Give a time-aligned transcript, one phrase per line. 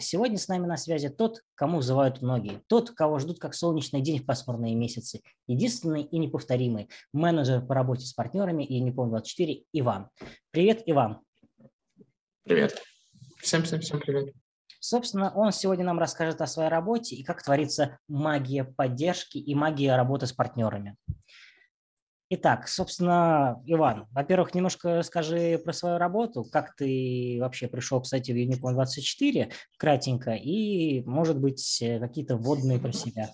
[0.00, 4.18] Сегодня с нами на связи тот, кому взывают многие, тот, кого ждут как солнечный день
[4.18, 10.08] в пасмурные месяцы, единственный и неповторимый менеджер по работе с партнерами и Юником 24 Иван.
[10.50, 11.20] Привет, Иван.
[12.44, 12.80] Привет.
[13.38, 14.34] Всем, всем, всем привет.
[14.80, 19.94] Собственно, он сегодня нам расскажет о своей работе и как творится магия поддержки и магия
[19.94, 20.96] работы с партнерами.
[22.32, 28.36] Итак, собственно, Иван, во-первых, немножко скажи про свою работу, как ты вообще пришел, кстати, в
[28.36, 33.30] Unicorn 24, кратенько, и, может быть, какие-то вводные про себя.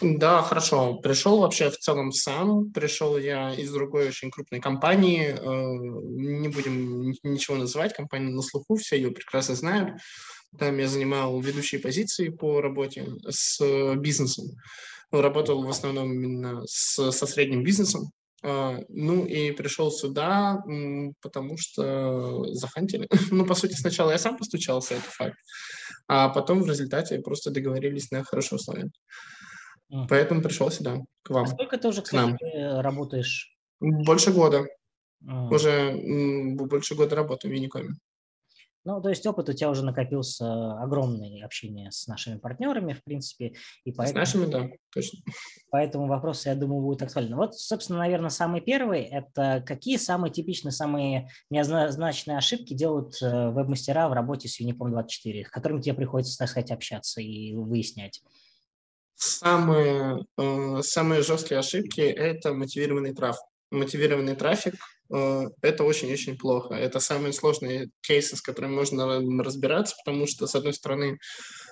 [0.00, 0.94] Да, хорошо.
[0.94, 2.72] Пришел вообще в целом сам.
[2.72, 5.36] Пришел я из другой очень крупной компании.
[5.38, 7.92] Э, не будем ничего называть.
[7.92, 10.00] Компания на слуху, все ее прекрасно знают.
[10.58, 13.60] Там я занимал ведущие позиции по работе с
[13.96, 14.46] бизнесом
[15.20, 18.10] работал в основном именно с, со средним бизнесом.
[18.42, 20.62] А, ну и пришел сюда,
[21.22, 23.08] потому что захантили.
[23.30, 25.36] ну, по сути, сначала я сам постучался, это факт.
[26.08, 28.90] А потом в результате просто договорились на хорошие условия.
[29.92, 30.06] Mm.
[30.08, 31.44] Поэтому пришел сюда, к вам.
[31.44, 32.36] А сколько ты уже, кстати,
[32.80, 33.56] работаешь?
[33.80, 34.66] Больше года.
[35.24, 35.54] Mm.
[35.54, 35.94] Уже
[36.66, 37.88] больше года работаю в Unicom.
[38.84, 43.54] Ну, то есть опыт у тебя уже накопился огромный общение с нашими партнерами, в принципе.
[43.84, 45.20] И поэтому, с нашими, да, точно.
[45.70, 47.34] Поэтому вопросы, я думаю, будут актуальны.
[47.34, 54.06] Вот, собственно, наверное, самый первый– это какие самые типичные, самые неоднозначные ошибки делают э, веб-мастера
[54.10, 58.22] в работе с Unicom 24, с которыми тебе приходится, так сказать, общаться и выяснять?
[59.14, 63.44] Самые, э, самые жесткие ошибки– это мотивированный трафик.
[63.70, 66.74] Мотивированный трафик Э, это очень-очень плохо.
[66.74, 71.18] Это самые сложные кейсы, с которыми можно разбираться, потому что, с одной стороны,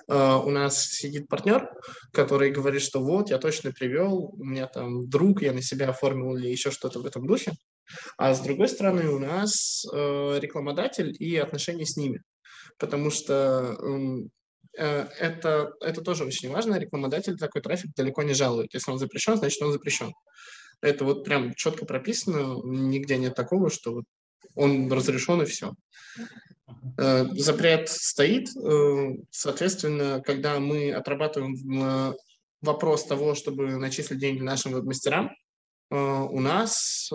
[0.07, 1.67] э, у нас сидит партнер,
[2.11, 6.35] который говорит, что вот, я точно привел, у меня там друг, я на себя оформил
[6.37, 7.53] или еще что-то в этом духе.
[8.17, 12.21] А с другой стороны, у нас э, рекламодатель и отношения с ними.
[12.77, 14.31] Потому что эм,
[14.73, 16.79] это, это тоже очень важно.
[16.79, 18.73] Рекламодатель такой трафик далеко не жалует.
[18.73, 20.11] Если он запрещен, значит он запрещен.
[20.83, 24.05] Это вот прям четко прописано, нигде нет такого, что вот
[24.53, 25.73] он разрешен и все.
[26.97, 32.13] Э, запрет стоит, э, соответственно, когда мы отрабатываем э,
[32.61, 35.31] вопрос того, чтобы начислить деньги нашим веб-мастерам,
[35.89, 37.11] у нас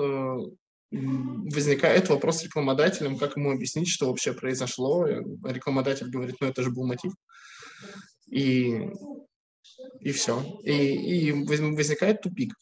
[0.92, 5.04] возникает вопрос с рекламодателем, как ему объяснить, что вообще произошло.
[5.04, 7.12] Рекламодатель говорит, ну это же был мотив.
[8.30, 8.88] И,
[9.98, 10.60] и все.
[10.62, 12.54] И, и возникает тупик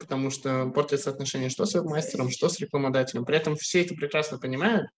[0.00, 3.24] потому что портятся отношения что с веб-мастером, что с рекламодателем.
[3.24, 4.88] При этом все это прекрасно понимают.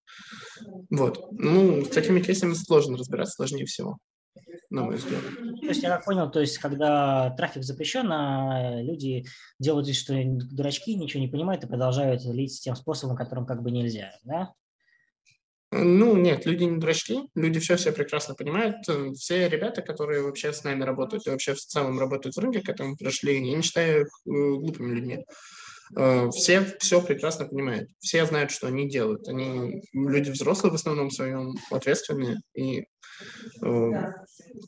[0.90, 1.30] Вот.
[1.32, 3.98] Ну, с такими кейсами сложно разбираться, сложнее всего,
[4.70, 5.20] на мой взгляд.
[5.60, 9.24] То есть, я как понял, то есть, когда трафик запрещен, а люди
[9.58, 13.72] делают вид, что дурачки, ничего не понимают и продолжают лить тем способом, которым как бы
[13.72, 14.52] нельзя, да?
[15.74, 18.76] Ну, нет, люди не дурачки, люди все все прекрасно понимают.
[19.16, 22.68] Все ребята, которые вообще с нами работают и вообще в целом работают в рынке, к
[22.68, 25.24] этому пришли, я не считаю их э, глупыми людьми.
[25.96, 29.26] Э, все все прекрасно понимают, все знают, что они делают.
[29.28, 32.84] Они люди взрослые в основном своем, ответственные, и
[33.62, 33.90] э,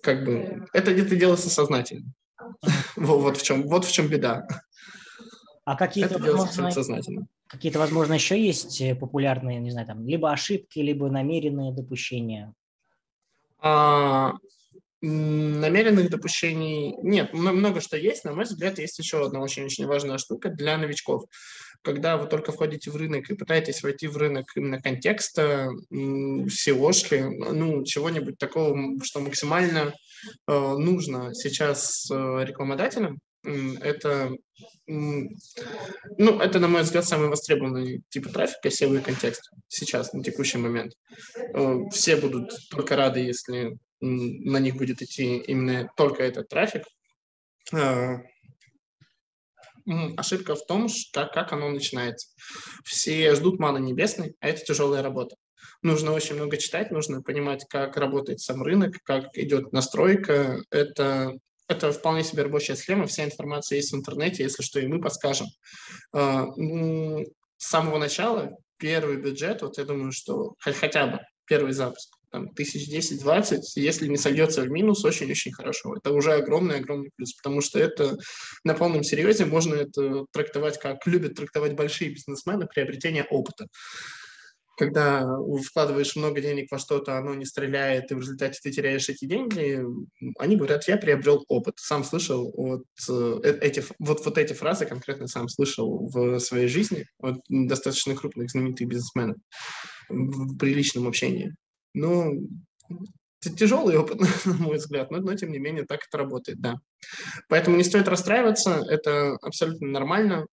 [0.03, 2.11] как бы это где-то делается сознательно.
[2.97, 4.47] Вот в чем, вот в чем беда.
[5.67, 6.71] А какие-то, возможно,
[7.47, 12.53] какие-то, возможно, еще есть э, популярные, не знаю, там, либо ошибки, либо намеренные допущения?
[13.59, 14.35] А,
[15.01, 17.33] намеренных допущений нет.
[17.33, 18.25] Много что есть.
[18.25, 21.25] На мой взгляд, есть еще одна очень-очень важная штука для новичков.
[21.83, 27.85] Когда вы только входите в рынок и пытаетесь войти в рынок именно контекста, SEO, ну,
[27.85, 29.93] чего-нибудь такого, что максимально
[30.47, 34.31] э, нужно сейчас э, рекламодателям, это,
[34.87, 35.29] ну,
[36.41, 40.93] это, на мой взгляд, самый востребованный тип трафика, SEO и контекст сейчас, на текущий момент.
[41.55, 46.85] Э, все будут только рады, если на них будет идти именно только этот трафик.
[47.73, 48.19] Э,
[50.17, 52.29] ошибка в том, как, как оно начинается.
[52.85, 55.37] Все ждут маны небесной, а это тяжелая работа.
[55.83, 60.63] Нужно очень много читать, нужно понимать, как работает сам рынок, как идет настройка.
[60.71, 61.35] Это
[61.69, 65.47] это вполне себе рабочая схема, вся информация есть в интернете, если что, и мы подскажем.
[66.13, 67.25] А, ну,
[67.57, 72.93] с самого начала первый бюджет, вот я думаю, что хотя бы первый запуск, там, тысяч
[72.93, 75.97] 10-20, если не сольется в минус, очень-очень хорошо.
[75.97, 78.19] Это уже огромный-огромный плюс, потому что это
[78.65, 83.69] на полном серьезе можно это трактовать, как любят трактовать большие бизнесмены, приобретение опыта
[84.77, 85.27] когда
[85.65, 89.83] вкладываешь много денег во что-то, оно не стреляет, и в результате ты теряешь эти деньги,
[90.39, 91.75] они говорят, я приобрел опыт.
[91.79, 96.69] Сам слышал вот э, э, эти, вот, вот эти фразы конкретно сам слышал в своей
[96.69, 99.37] жизни от достаточно крупных знаменитых бизнесменов
[100.09, 101.55] в приличном общении.
[101.95, 102.49] Ну,
[103.41, 106.77] тяжелый опыт, на мой взгляд, но, но тем не менее так это работает, да.
[107.49, 110.47] Поэтому не стоит расстраиваться, это абсолютно нормально.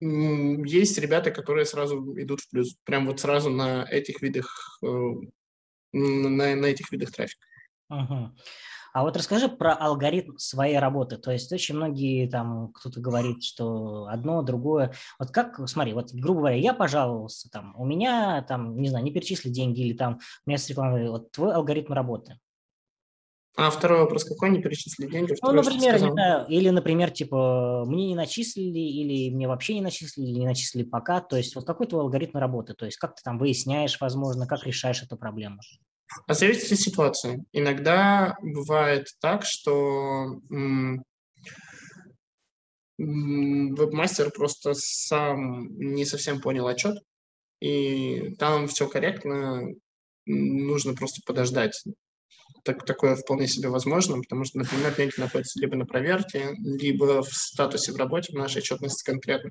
[0.00, 4.86] Есть ребята, которые сразу идут в плюс, прям вот сразу на этих видах, э,
[5.92, 7.44] на, на этих видах трафика.
[7.90, 8.30] Угу.
[8.92, 11.18] А вот расскажи про алгоритм своей работы.
[11.18, 14.92] То есть очень многие там, кто-то говорит, что одно, другое.
[15.18, 19.12] Вот как, смотри, вот грубо говоря, я пожаловался, там, у меня там, не знаю, не
[19.12, 22.38] перечисли деньги или там у меня с рекламой, вот твой алгоритм работы.
[23.60, 24.50] А второй вопрос какой?
[24.50, 25.34] Не перечислили деньги?
[25.42, 30.28] Ну, например, не знаю, или, например, типа, мне не начислили, или мне вообще не начислили,
[30.28, 31.20] или не начислили пока.
[31.20, 32.74] То есть вот какой твой алгоритм работы?
[32.74, 35.58] То есть как ты там выясняешь, возможно, как решаешь эту проблему?
[36.28, 37.44] А зависит от ситуации.
[37.52, 40.40] Иногда бывает так, что
[42.96, 47.02] веб-мастер просто сам не совсем понял отчет,
[47.60, 49.66] и там все корректно,
[50.26, 51.82] нужно просто подождать.
[52.64, 57.32] Так, такое вполне себе возможно, потому что, например, деньги находятся либо на проверке, либо в
[57.32, 59.50] статусе в работе, в нашей отчетности конкретно.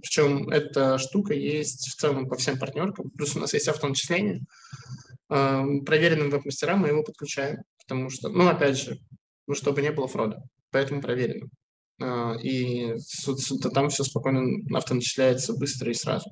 [0.00, 3.10] Причем эта штука есть в целом по всем партнеркам.
[3.10, 4.42] Плюс у нас есть автоначисление,
[5.28, 8.98] проверенным веб-мастерам мы его подключаем, потому что, ну, опять же,
[9.46, 11.50] ну, чтобы не было фрода, поэтому проверенным.
[12.00, 12.94] А, и
[13.74, 14.42] там все спокойно
[14.76, 16.30] автоначисляется быстро и сразу.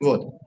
[0.00, 0.38] Вот.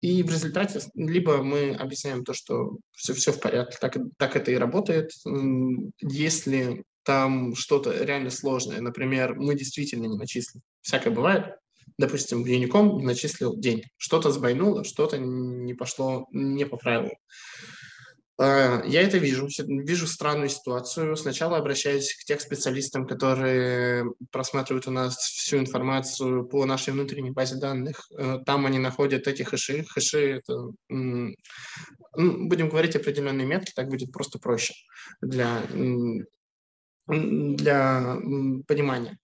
[0.00, 4.50] И в результате либо мы объясняем то, что все, все в порядке, так, так это
[4.50, 5.10] и работает.
[6.00, 11.56] Если там что-то реально сложное, например, мы действительно не начислили, всякое бывает,
[11.98, 17.16] допустим, Unicom начислил день, что-то сбойнуло, что-то не пошло не по правилам.
[18.42, 21.14] А, я это вижу, вижу странную ситуацию.
[21.16, 27.56] Сначала обращаюсь к тех специалистам, которые просматривают у нас всю информацию по нашей внутренней базе
[27.56, 28.08] данных.
[28.16, 29.84] Э, там они находят эти хэши.
[29.84, 34.72] Хэши– это, будем говорить, определенные метки, так будет просто проще
[35.20, 35.60] для,
[37.06, 38.16] для
[38.66, 39.18] понимания.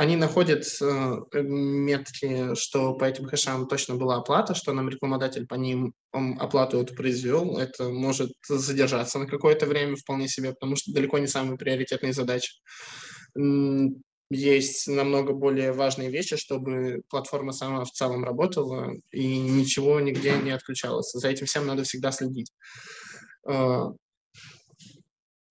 [0.00, 5.56] Они находят э, метки, что по этим хэшам точно была оплата, что нам рекламодатель по
[5.56, 7.58] ним оплату эту произвел.
[7.58, 12.54] Это может задержаться на какое-то время вполне себе, потому что далеко не самые приоритетные задачи.
[14.30, 20.52] Есть намного более важные вещи, чтобы платформа сама в целом работала и ничего нигде не
[20.52, 21.12] отключалось.
[21.12, 22.50] За этим всем надо всегда следить.
[23.46, 23.82] Э,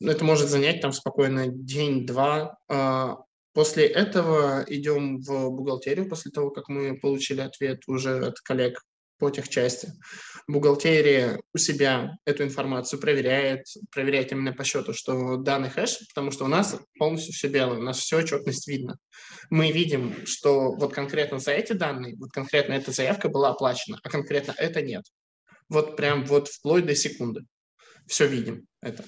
[0.02, 3.18] это может занять там спокойно день-два, а,
[3.60, 8.82] После этого идем в бухгалтерию, после того, как мы получили ответ уже от коллег
[9.18, 9.92] по техчасти.
[10.48, 16.46] Бухгалтерия у себя эту информацию проверяет, проверяет именно по счету, что данный хэш, потому что
[16.46, 18.98] у нас полностью все белое, у нас все отчетность видно.
[19.50, 24.10] Мы видим, что вот конкретно за эти данные, вот конкретно эта заявка была оплачена, а
[24.10, 25.04] конкретно это нет.
[25.68, 27.42] Вот прям вот вплоть до секунды.
[28.08, 29.04] Все видим это.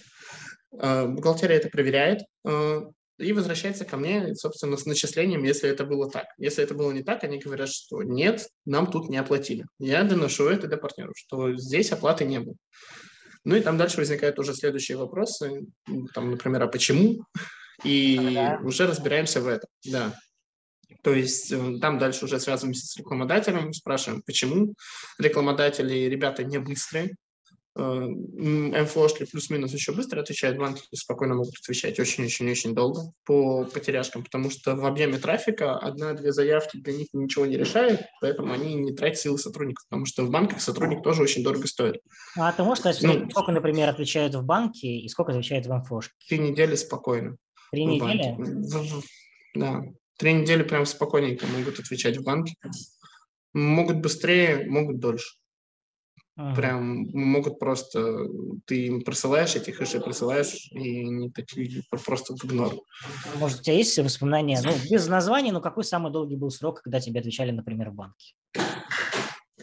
[0.78, 2.82] Э, бухгалтерия это проверяет, э,
[3.22, 6.26] и возвращается ко мне, собственно, с начислением, если это было так.
[6.38, 9.66] Если это было не так, они говорят, что нет, нам тут не оплатили.
[9.80, 12.56] Я доношу это до партнеров, что здесь оплаты не было.
[13.44, 15.66] Ну и там дальше возникают уже следующие вопросы,
[16.14, 17.26] там, например, а почему?
[17.84, 18.60] И да.
[18.64, 20.14] уже разбираемся в этом, да.
[21.04, 24.76] То есть э, там дальше уже связываемся с рекламодателем, спрашиваем, почему
[25.18, 27.16] рекламодатели, ребята не быстрые,
[27.74, 34.76] МФОшки плюс-минус еще быстро отвечают, банки спокойно могут отвечать очень-очень-очень долго по потеряшкам, потому что
[34.76, 39.38] в объеме трафика одна-две заявки для них ничего не решает, поэтому они не тратят силы
[39.38, 42.02] сотрудников, потому что в банках сотрудник тоже очень дорого стоит.
[42.38, 46.14] А ты можешь сказать, ну, сколько, например, отвечают в банке и сколько отвечают в МФОшке?
[46.28, 47.38] Три недели спокойно.
[47.72, 48.36] Три недели?
[49.56, 49.82] Да,
[50.18, 52.56] три недели прям спокойненько могут отвечать в банке.
[53.54, 55.38] Могут быстрее, могут дольше.
[56.38, 56.56] Ага.
[56.56, 58.28] Прям могут просто,
[58.66, 62.74] ты им присылаешь этих хэши, присылаешь, и они такие просто в игнор.
[63.36, 67.02] Может, у тебя есть воспоминания, ну, без названия, но какой самый долгий был срок, когда
[67.02, 68.34] тебе отвечали, например, в банке?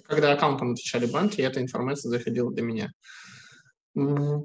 [0.05, 2.93] Когда аккаунтом отвечали банки, эта информация заходила до меня.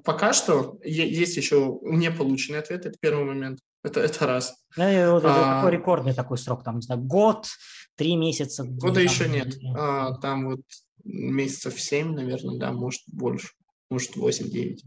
[0.03, 3.59] Пока что есть еще не полученный ответ, это первый момент.
[3.83, 4.55] Это, это раз.
[4.77, 7.47] Ну, и вот а, такой рекордный такой срок, там, не знаю, год,
[7.95, 8.63] три месяца.
[8.63, 9.55] Года там, еще нет.
[9.75, 10.61] А, там вот
[11.03, 13.49] месяцев 7, наверное, да, может больше,
[13.89, 14.79] может 8-9.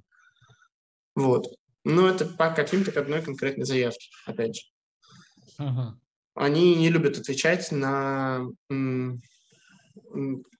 [1.15, 1.47] Вот.
[1.85, 4.63] Но это по каким-то к одной конкретной заявке, опять же.
[5.59, 5.93] Uh-huh.
[6.35, 8.47] Они не любят отвечать на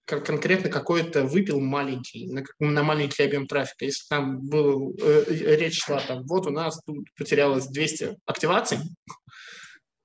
[0.05, 3.83] конкретно какой-то выпил маленький, на, на маленький объем трафика.
[3.85, 8.77] Если там был, э, речь шла, там, вот у нас тут потерялось 200 активаций,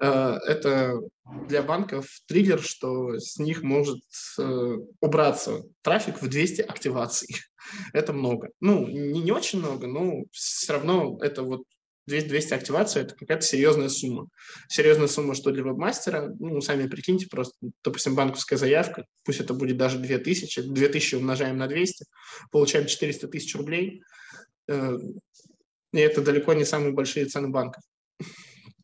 [0.07, 1.01] это
[1.47, 4.03] для банков триггер, что с них может
[4.39, 7.37] э, убраться трафик в 200 активаций.
[7.93, 8.51] это много.
[8.61, 11.63] Ну, не, не очень много, но все равно это вот
[12.07, 14.29] 200 активаций– это какая-то серьезная сумма.
[14.69, 17.55] Серьезная сумма, что для вебмастера, ну, сами прикиньте просто,
[17.85, 22.07] допустим, банковская заявка, пусть это будет даже 2000, 2000 умножаем на 200,
[22.51, 24.03] получаем 400 тысяч рублей,
[24.69, 24.97] э,
[25.93, 27.83] и это далеко не самые большие цены банков.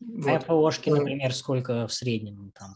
[0.01, 0.29] Вот.
[0.29, 2.75] А ПОшки, например, сколько в среднем там?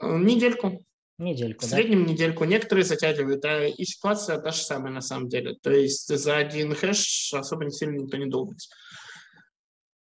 [0.00, 0.84] Э, недельку.
[1.16, 2.12] Недельку, В среднем да?
[2.12, 2.44] недельку.
[2.44, 5.54] Некоторые затягивают, а и ситуация та же самая на самом деле.
[5.62, 8.74] То есть за один хэш особо не сильно никто не долбится.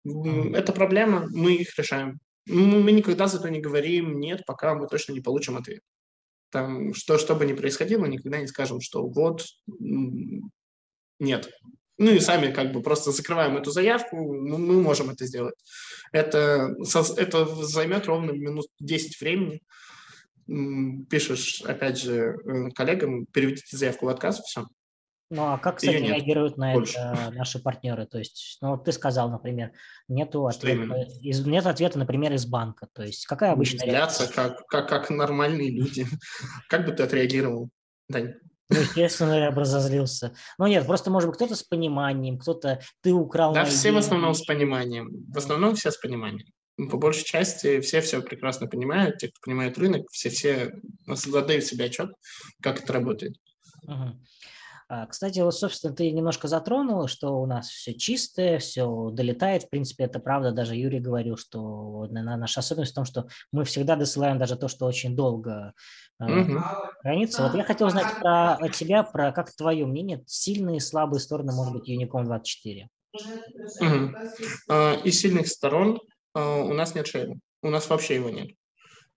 [0.06, 2.20] Это проблема, мы их решаем.
[2.46, 5.82] Мы никогда зато не говорим «нет», пока мы точно не получим ответ.
[6.50, 9.46] Там, что, что бы ни происходило, никогда не скажем, что вот,
[11.20, 11.50] нет.
[11.98, 15.56] Ну и сами как бы просто закрываем эту заявку, мы, мы можем это сделать.
[16.12, 16.76] Это,
[17.18, 19.62] это займет ровно минут 10 времени.
[21.10, 24.68] Пишешь, опять же, э, коллегам, переведите заявку в отказ, все.
[25.30, 27.00] Ну а как, кстати, реагируют на Больше.
[27.00, 28.06] это наши партнеры?
[28.06, 29.72] То есть, ну вот ты сказал, например,
[30.08, 32.88] нету ответа, из, нет ответа, например, из банка.
[32.94, 34.28] То есть какая обычная реакция?
[34.28, 36.06] Как, как, как нормальные люди.
[36.70, 37.70] Как бы ты отреагировал,
[38.10, 38.36] Дань?
[38.70, 40.34] Ну, естественно, я бы разозлился.
[40.58, 43.96] Ну нет, просто, может быть, кто-то с пониманием, кто-то ты украл Да, все деньги.
[43.96, 45.10] в основном с пониманием.
[45.28, 46.48] В основном все с пониманием.
[46.90, 50.74] По большей части все все прекрасно понимают, те, кто понимает рынок, все-все
[51.06, 52.12] задают себе отчет,
[52.62, 53.36] как это работает.
[53.84, 54.18] Угу.
[54.96, 59.64] А, кстати, вот, собственно, ты немножко затронул, что у нас все чистое, все долетает.
[59.64, 60.52] В принципе, это правда.
[60.52, 64.86] Даже Юрий говорил, что наша особенность в том, что мы всегда досылаем даже то, что
[64.86, 65.74] очень долго
[66.20, 66.60] угу.
[67.02, 67.42] хранится.
[67.42, 71.74] Вот я хотел узнать про тебя, про как твое мнение, сильные и слабые стороны, может
[71.74, 72.88] быть, Unicom 24.
[73.16, 74.78] Угу.
[75.06, 76.02] Из сильных сторон
[76.36, 77.34] а, у нас нет шейра.
[77.64, 78.52] У нас вообще его нет.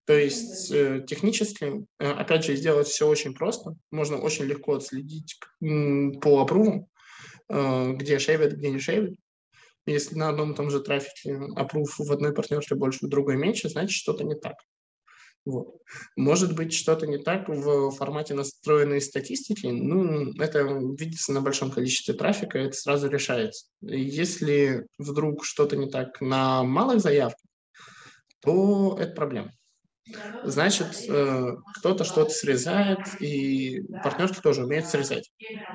[0.07, 3.75] То есть э, технически, э, опять же, сделать все очень просто.
[3.91, 6.87] Можно очень легко отследить по опрувам,
[7.49, 9.19] э, где шейвит, где не шейвит.
[9.85, 13.69] Если на одном и том же трафике опрув в одной партнерстве больше, в другой меньше,
[13.69, 14.55] значит, что-то не так.
[15.45, 15.77] Вот.
[16.17, 20.63] Может быть, что-то не так в формате настроенной статистики, ну, это
[20.99, 23.67] видится на большом количестве трафика, это сразу решается.
[23.81, 27.41] Если вдруг что-то не так на малых заявках,
[28.41, 29.53] то это проблема
[30.45, 35.31] значит, э, кто-то что-то срезает, и партнерки тоже умеют срезать.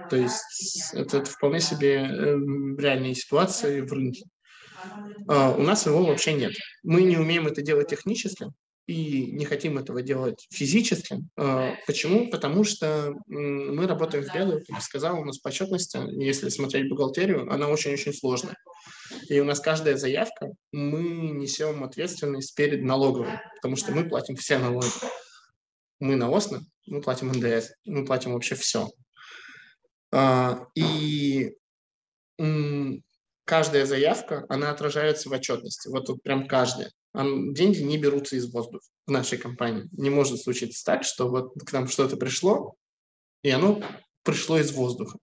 [0.09, 2.37] То есть это, это вполне себе э,
[2.77, 4.25] реальные ситуации в рынке.
[5.27, 6.53] А, у нас его вообще нет.
[6.83, 8.47] Мы не умеем это делать технически,
[8.87, 11.19] и не хотим этого делать физически.
[11.37, 12.29] А, почему?
[12.29, 17.51] Потому что мы работаем в белую, как я сказал, у нас почетность, если смотреть бухгалтерию,
[17.51, 18.55] она очень-очень сложная.
[19.29, 21.01] И у нас каждая заявка, мы
[21.31, 24.91] несем ответственность перед налоговой, потому что мы платим все налоги.
[25.99, 28.89] Мы на ОСНО, мы платим НДС, мы платим вообще все.
[30.11, 31.55] А, и
[33.45, 35.89] каждая заявка, она отражается в отчетности.
[35.89, 36.91] Вот тут прям каждая.
[37.13, 39.87] Деньги не берутся из воздуха в нашей компании.
[39.91, 42.75] Не может случиться так, что вот к нам что-то пришло,
[43.43, 43.83] и оно
[44.23, 45.19] пришло из воздуха.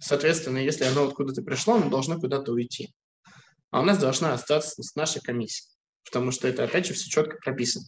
[0.00, 2.92] Соответственно, если оно откуда-то пришло, оно должно куда-то уйти
[3.72, 5.68] а у нас должна остаться с нашей комиссией,
[6.04, 7.84] потому что это, опять же, все четко прописано.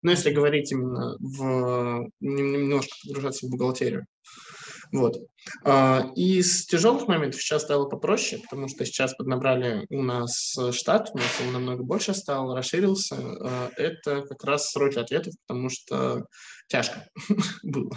[0.00, 2.08] Но если говорить именно в...
[2.20, 4.06] немножко погружаться в бухгалтерию.
[4.92, 5.16] Вот.
[5.64, 11.18] А, из тяжелых моментов сейчас стало попроще, потому что сейчас поднабрали у нас штат, у
[11.18, 13.16] нас он намного больше стал, расширился.
[13.16, 16.26] А, это как раз сроки ответов, потому что
[16.68, 17.08] тяжко
[17.62, 17.96] было.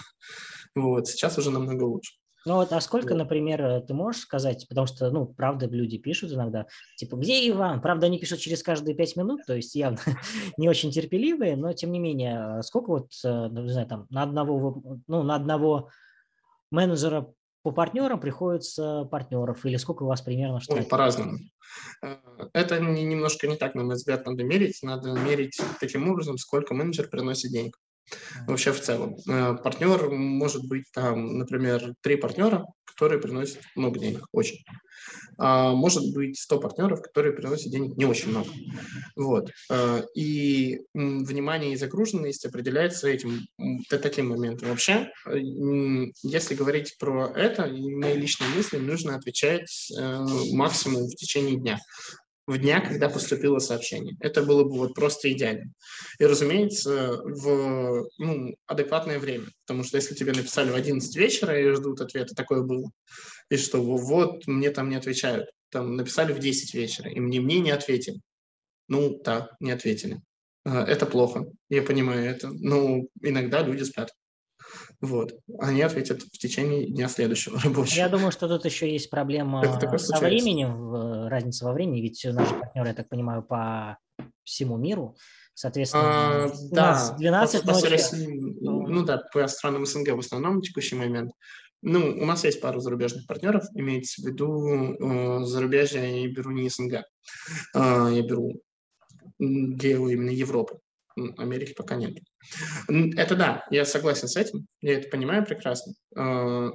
[0.74, 1.08] Вот.
[1.08, 2.14] Сейчас уже намного лучше.
[2.46, 6.32] Ну вот, а сколько, например, э, ты можешь сказать, потому что, ну, правда, люди пишут
[6.32, 7.82] иногда, типа, где Иван?
[7.82, 9.98] Правда, они пишут через каждые пять минут, то есть явно
[10.58, 14.22] не очень терпеливые, но тем не менее, сколько вот, э, ну, не знаю, там, на
[14.22, 15.90] одного, ну, на одного
[16.70, 17.34] менеджера
[17.64, 20.88] по партнерам приходится партнеров, или сколько у вас примерно в штате?
[20.88, 21.40] По-разному.
[22.04, 22.18] Э,
[22.54, 24.84] это немножко не так, на мой взгляд, надо мерить.
[24.84, 27.80] Надо мерить таким образом, сколько менеджер приносит денег
[28.48, 29.18] вообще в целом.
[29.28, 34.64] Э, партнер может быть там, например, три партнера, которые приносят много денег, очень.
[35.38, 38.50] А может быть 100 партнеров, которые приносят денег не очень много.
[39.16, 39.52] Вот.
[39.70, 43.42] Э, и внимание и загруженность определяется этим,
[43.90, 44.70] таким моментом.
[44.70, 45.38] Вообще, э,
[46.24, 49.92] если говорить про это, мои личные мысли, нужно отвечать
[50.54, 51.80] максимум в течение дня
[52.48, 54.16] в дня, когда поступило сообщение.
[54.20, 55.72] Это было бы вот просто идеально.
[56.20, 59.48] И, разумеется, в ну, адекватное время.
[59.66, 62.92] Потому что если тебе написали в 11 вечера и ждут ответа, такое было.
[63.50, 65.50] И что вот мне там не отвечают.
[65.70, 68.22] Там написали в 10 вечера, и мне, мне не ответили.
[68.88, 70.22] Ну, да, не ответили.
[70.64, 72.50] А, это плохо, я понимаю это.
[72.50, 74.12] Но иногда люди спят.
[75.02, 75.34] Вот.
[75.60, 77.98] Они ответят в течение дня следующего рабочего.
[77.98, 79.64] Я думаю, что тут еще есть проблема
[79.98, 83.98] со временем, разница во времени, ведь наши партнеры, я так понимаю, по
[84.44, 85.16] всему миру.
[85.54, 87.86] Соответственно, а, у да, нас 12 по, ночи.
[87.86, 88.28] России,
[88.62, 91.32] ну, да, по странам СНГ в основном в текущий момент.
[91.82, 96.52] Ну, у нас есть пару зарубежных партнеров, имеется в виду э, зарубежье я не беру
[96.52, 97.04] не СНГ, э,
[97.74, 98.60] я беру
[99.40, 100.80] делаю именно Европы.
[101.38, 102.18] Америки пока нет.
[102.88, 105.94] Это да, я согласен с этим, я это понимаю прекрасно.
[106.18, 106.72] Э,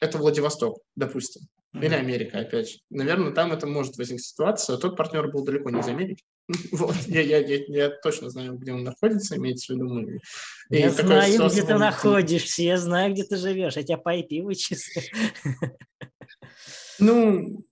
[0.00, 1.42] это Владивосток, допустим,
[1.74, 2.78] или Америка, опять же.
[2.90, 4.76] Наверное, там это может возникнуть ситуация.
[4.76, 6.22] Тот партнер был далеко не из Америки.
[6.72, 10.18] Вот, я, я, я, я точно знаю, где он находится, имеется в виду.
[10.70, 14.42] И я знаю, где ты находишься, я знаю, где ты живешь, я тебя по IP
[14.42, 15.02] вычислю.
[16.98, 17.64] Ну,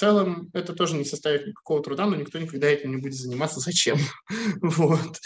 [0.00, 3.60] целом это тоже не составит никакого труда, но никто никогда этим не будет заниматься.
[3.60, 3.98] Зачем?
[4.62, 5.18] вот.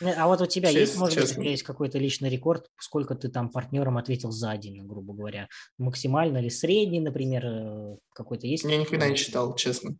[0.00, 1.42] А вот у тебя честно, есть, может честно.
[1.42, 5.48] быть, есть какой-то личный рекорд, сколько ты там партнерам ответил за день, грубо говоря?
[5.76, 8.64] Максимально или средний, например, э, какой-то есть?
[8.64, 9.96] Я никогда не считал, честно.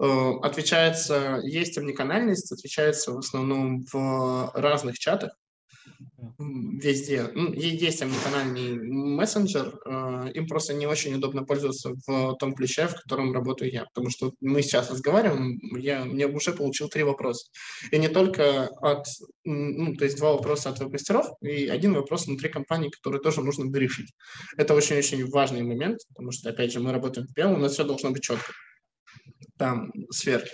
[0.00, 5.32] Э, отвечается, есть уникальность, отвечается в основном в разных чатах,
[6.38, 7.28] везде.
[7.34, 12.94] Ну, есть омниканальный мессенджер, э, им просто не очень удобно пользоваться в том ключе, в
[12.94, 17.50] котором работаю я, потому что мы сейчас разговариваем, я, мне уже получил три вопроса.
[17.90, 19.06] И не только от,
[19.44, 23.72] ну, то есть два вопроса от веб-мастеров и один вопрос внутри компании, который тоже нужно
[23.76, 24.12] решить.
[24.56, 27.84] Это очень-очень важный момент, потому что, опять же, мы работаем в PM, у нас все
[27.84, 28.52] должно быть четко.
[29.56, 30.52] Там сверки,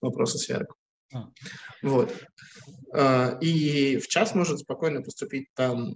[0.00, 0.74] вопросы сверок.
[1.14, 1.28] А.
[1.82, 2.12] Вот.
[2.92, 5.94] А, и в час может спокойно поступить там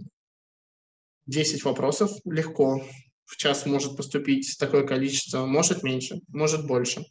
[1.27, 2.85] 10 вопросов легко.
[3.25, 7.05] В час может поступить такое количество, может меньше, может больше.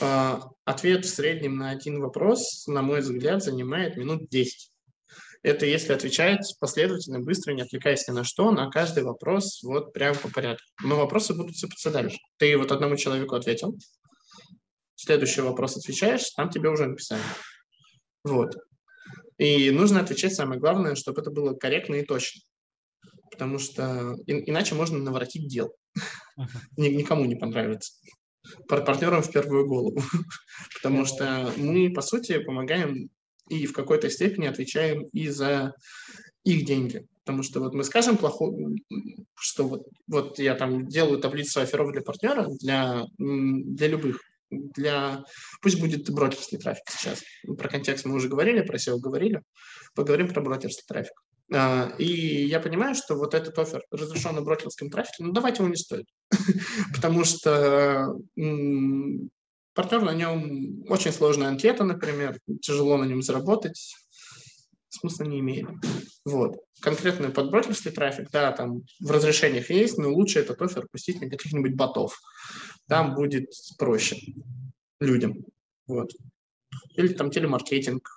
[0.00, 4.70] А, ответ в среднем на один вопрос, на мой взгляд, занимает минут 10.
[5.42, 10.16] Это если отвечать последовательно, быстро, не отвлекаясь ни на что, на каждый вопрос вот прямо
[10.16, 10.64] по порядку.
[10.84, 12.18] Но вопросы будут сыпаться дальше.
[12.36, 13.76] Ты вот одному человеку ответил,
[14.94, 17.22] следующий вопрос отвечаешь, там тебе уже написали.
[18.22, 18.54] Вот.
[19.42, 22.42] И нужно отвечать самое главное, чтобы это было корректно и точно.
[23.28, 25.74] Потому что иначе можно наворотить дел.
[26.38, 26.46] Uh-huh.
[26.76, 27.92] Никому не понравится.
[28.68, 30.00] Партнерам в первую голову.
[30.74, 33.10] Потому что мы, по сути, помогаем
[33.48, 35.74] и в какой-то степени отвечаем и за
[36.44, 37.04] их деньги.
[37.24, 38.44] Потому что вот мы скажем плохо,
[39.34, 44.20] что вот, вот я там делаю таблицу оферов для партнера, для, для любых
[44.52, 45.24] для...
[45.60, 47.22] Пусть будет брокерский трафик сейчас.
[47.56, 49.42] Про контекст мы уже говорили, про SEO говорили.
[49.94, 51.14] Поговорим про брокерский трафик.
[51.54, 55.68] А, и я понимаю, что вот этот офер разрешен на брокерском трафике, ну давайте его
[55.68, 56.06] не стоит.
[56.94, 58.14] Потому что
[59.74, 63.94] партнер на нем очень сложная анкета, например, тяжело на нем заработать,
[64.88, 65.66] смысла не имеет.
[66.24, 66.56] Вот.
[66.80, 71.28] Конкретно под брокерский трафик, да, там в разрешениях есть, но лучше этот офер пустить на
[71.28, 72.18] каких-нибудь ботов
[72.88, 74.16] там будет проще
[75.00, 75.44] людям.
[75.86, 76.10] Вот.
[76.96, 78.08] Или там телемаркетинг,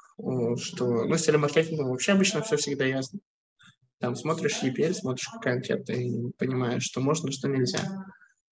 [0.58, 3.19] что, ну, с телемаркетингом вообще обычно все всегда ясно.
[3.99, 7.80] Там смотришь EPL, смотришь какая анкета и понимаешь, что можно, что нельзя.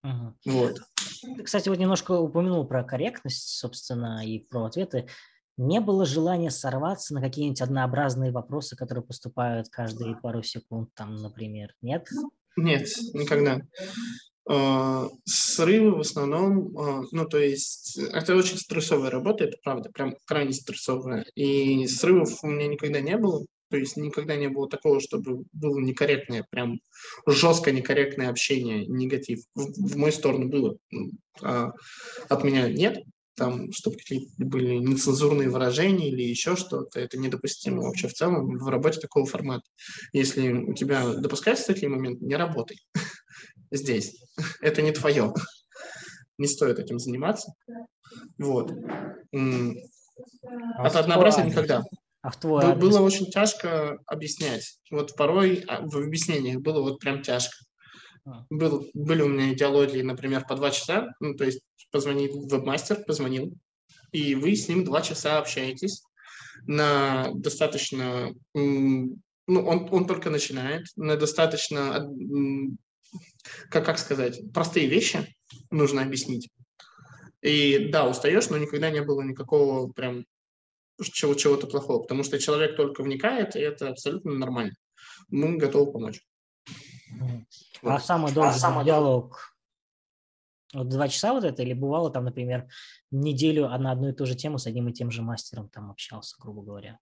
[0.02, 0.36] Ага.
[0.46, 0.82] Вот.
[1.44, 5.08] Кстати, вот немножко упомянул про корректность, собственно, и про ответы.
[5.56, 11.76] Не было желания сорваться на какие-нибудь однообразные вопросы, которые поступают каждые пару секунд, там, например,
[11.82, 12.08] нет?
[12.56, 13.62] Нет, никогда.
[14.46, 20.16] А, срывы в основном, а, ну, то есть это очень стрессовая работа, это правда, прям
[20.26, 21.26] крайне стрессовая.
[21.36, 25.80] И срывов у меня никогда не было, то есть никогда не было такого, чтобы было
[25.80, 26.80] некорректное, прям
[27.26, 29.40] жестко некорректное общение, негатив.
[29.56, 30.78] В, в мою сторону было,
[31.42, 31.72] а
[32.28, 33.00] от меня нет.
[33.36, 38.68] Там, чтобы какие-то были нецензурные выражения или еще что-то, это недопустимо вообще в целом в
[38.68, 39.64] работе такого формата.
[40.12, 42.78] Если у тебя допускаются такие моменты, не работай
[43.74, 44.24] здесь.
[44.62, 45.34] Это не твое.
[46.40, 47.54] Не стоит этим заниматься.
[48.40, 48.72] Вот.
[49.32, 51.84] А От однообразия никогда.
[52.22, 52.82] А в твой адрес?
[52.82, 54.80] Было очень тяжко объяснять.
[54.90, 57.56] Вот порой а, в объяснениях было вот прям тяжко.
[58.26, 58.46] А.
[58.50, 61.14] Был, были у меня идеологии, например, по два часа.
[61.20, 63.54] Ну, то есть позвонит вебмастер, позвонил,
[64.12, 66.04] и вы с ним два часа общаетесь
[66.66, 68.34] на достаточно...
[68.54, 72.10] Ну, он, он только начинает, на достаточно
[73.70, 75.36] как, как сказать, простые вещи
[75.72, 76.50] нужно объяснить.
[77.42, 80.26] И да, устаешь, но никогда не было никакого прям
[81.02, 84.74] чего, чего-то плохого, потому что человек только вникает, и это абсолютно нормально.
[85.30, 86.22] Мы готовы помочь.
[87.82, 88.86] А самый долгий а самый...
[88.86, 89.56] диалог
[90.74, 92.70] Вот два часа вот это, или бывало там, например,
[93.12, 96.36] неделю на одну и ту же тему с одним и тем же мастером там общался,
[96.40, 97.00] грубо говоря?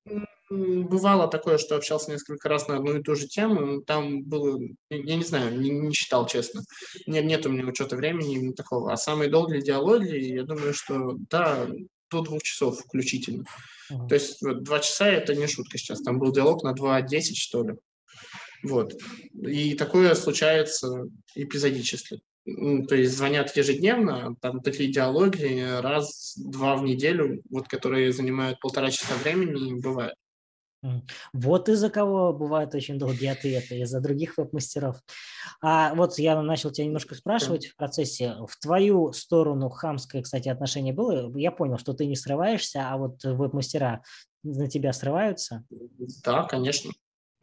[0.53, 3.81] Бывало такое, что общался несколько раз на одну и ту же тему.
[3.81, 4.59] Там было,
[4.89, 6.61] я не знаю, не, не считал, честно.
[7.07, 8.91] Нет, нет у меня учета времени именно такого.
[8.91, 11.69] А самые долгие диалоги, я думаю, что да,
[12.09, 13.45] до двух часов включительно.
[13.89, 14.09] Uh-huh.
[14.09, 16.01] То есть вот, два часа это не шутка сейчас.
[16.01, 17.75] Там был диалог на 2.10, что ли.
[18.63, 18.93] Вот.
[19.33, 22.19] И такое случается эпизодически.
[22.43, 29.13] То есть звонят ежедневно, там такие диалоги раз-два в неделю, вот которые занимают полтора часа
[29.23, 30.15] времени, бывает.
[31.33, 34.97] Вот из-за кого бывают очень долгие ответы, из-за других веб-мастеров.
[35.61, 38.35] А вот я начал тебя немножко спрашивать в процессе.
[38.47, 41.35] В твою сторону хамское, кстати, отношение было?
[41.37, 44.01] Я понял, что ты не срываешься, а вот веб-мастера
[44.43, 45.63] на тебя срываются?
[46.23, 46.91] Да, конечно.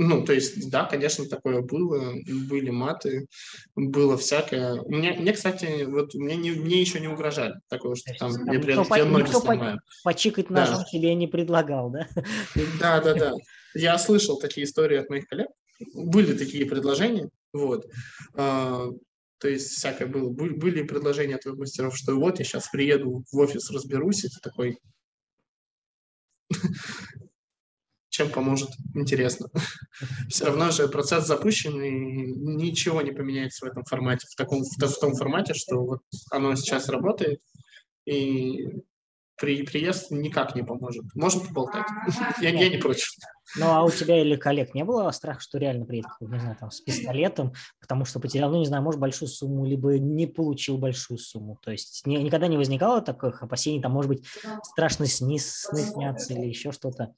[0.00, 2.14] Ну, то есть, да, конечно, такое было,
[2.48, 3.26] были маты,
[3.74, 4.80] было всякое.
[4.82, 8.58] Мне, мне кстати, вот мне, не, мне еще не угрожали такое, что там, там я
[8.60, 9.80] никто, по, ноги никто снимаю.
[10.04, 10.84] почикать ножом да.
[10.84, 12.06] тебе не предлагал, да?
[12.78, 13.32] Да, да, да.
[13.74, 15.48] Я слышал такие истории от моих коллег.
[15.94, 17.86] Были такие предложения, вот.
[18.34, 18.86] А,
[19.38, 20.30] то есть всякое было.
[20.30, 24.78] Были предложения от мастеров, что вот я сейчас приеду в офис, разберусь, и ты такой,
[28.18, 29.48] чем поможет, интересно.
[30.28, 34.76] Все равно же процесс запущен, и ничего не поменяется в этом формате, в, таком, в,
[34.76, 36.00] в том формате, что вот
[36.32, 37.40] оно сейчас работает,
[38.06, 38.82] и
[39.36, 41.04] при, приезд никак не поможет.
[41.14, 41.86] Можно поболтать.
[42.40, 43.08] я, я не против.
[43.56, 46.72] Ну, а у тебя или коллег не было страха, что реально приедет, не знаю, там,
[46.72, 51.18] с пистолетом, потому что потерял, ну, не знаю, может, большую сумму, либо не получил большую
[51.18, 51.56] сумму?
[51.62, 54.26] То есть не, никогда не возникало таких опасений, там, может быть,
[54.64, 57.14] страшно сны, сны снятся или еще что-то?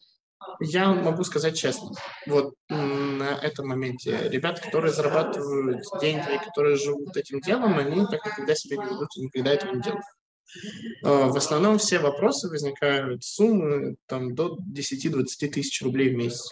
[0.60, 1.90] Я могу сказать честно,
[2.26, 8.54] вот на этом моменте ребята, которые зарабатывают деньги, которые живут этим делом, они так никогда
[8.54, 10.04] себя не ведут и никогда этого не делают.
[11.04, 16.50] А, в основном все вопросы возникают суммы там, до 10-20 тысяч рублей в месяц.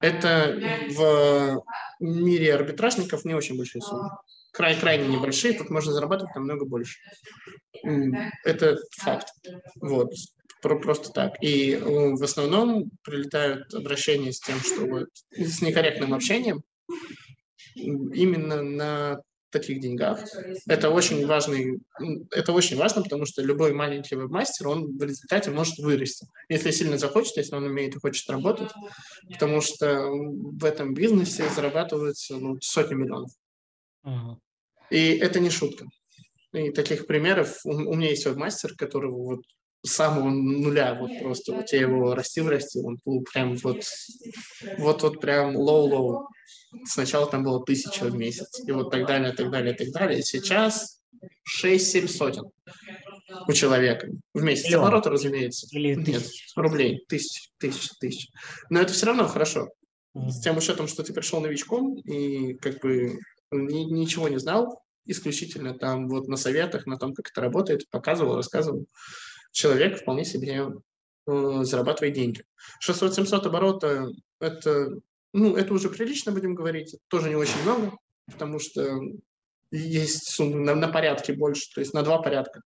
[0.00, 0.58] Это
[0.90, 1.62] в
[2.00, 4.10] мире арбитражников не очень большие суммы.
[4.52, 6.98] Край крайне небольшие, тут можно зарабатывать намного больше.
[8.44, 9.28] Это факт.
[9.80, 10.12] Вот
[10.60, 11.34] просто так.
[11.42, 16.62] И в основном прилетают обращения с тем, что вот с некорректным общением
[17.74, 19.20] именно на
[19.50, 20.20] таких деньгах.
[20.66, 21.80] Это очень важный,
[22.30, 26.98] это очень важно, потому что любой маленький веб-мастер, он в результате может вырасти, если сильно
[26.98, 28.70] захочет, если он умеет и хочет работать,
[29.28, 33.30] потому что в этом бизнесе зарабатываются ну, сотни миллионов.
[34.06, 34.36] Uh-huh.
[34.90, 35.86] И это не шутка.
[36.52, 39.40] И таких примеров, у, у меня есть веб-мастер, которого вот
[39.82, 43.82] с самого нуля, вот просто вот я его растил, растил, он был прям вот,
[44.78, 46.28] вот, вот прям low-low.
[46.84, 50.20] Сначала там было тысяча в месяц, и вот так далее, так далее, так далее.
[50.20, 51.00] И сейчас
[51.62, 52.44] 6-7 сотен
[53.46, 54.66] у человека в месяц.
[54.66, 54.84] Миллион.
[54.84, 55.66] Обороты, разумеется.
[55.72, 56.24] Или Нет,
[56.56, 57.04] рублей.
[57.08, 58.28] Тысяч, тысяч, тысяч.
[58.68, 59.68] Но это все равно хорошо.
[60.14, 63.18] С тем учетом, что ты пришел новичком и как бы
[63.52, 68.36] ни, ничего не знал, исключительно там вот на советах, на том, как это работает, показывал,
[68.36, 68.86] рассказывал
[69.52, 70.72] человек вполне себе
[71.26, 72.44] э, зарабатывает деньги.
[72.86, 74.08] 600-700 оборота–
[74.40, 74.90] это,
[75.32, 79.00] ну, это уже прилично, будем говорить, тоже не очень много, потому что
[79.70, 82.62] есть суммы на, на порядке больше, то есть на два порядка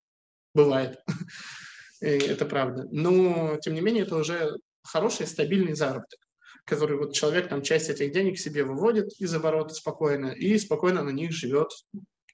[0.55, 0.99] бывает.
[2.01, 2.87] И это правда.
[2.91, 6.21] Но, тем не менее, это уже хороший, стабильный заработок,
[6.65, 11.11] который вот человек там часть этих денег себе выводит из оборота спокойно и спокойно на
[11.11, 11.71] них живет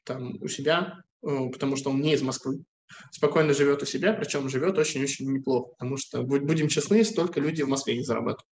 [0.04, 2.64] там у себя, э, потому что он не из Москвы
[3.10, 7.68] спокойно живет у себя, причем живет очень-очень неплохо, потому что, будем честны, столько людей в
[7.68, 8.48] Москве не зарабатывают.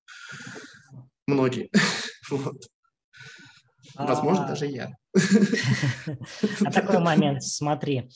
[1.27, 1.71] Многие.
[2.31, 2.61] Вот.
[3.95, 4.49] Возможно, а...
[4.49, 4.91] даже я.
[6.65, 8.11] А такой момент, смотри.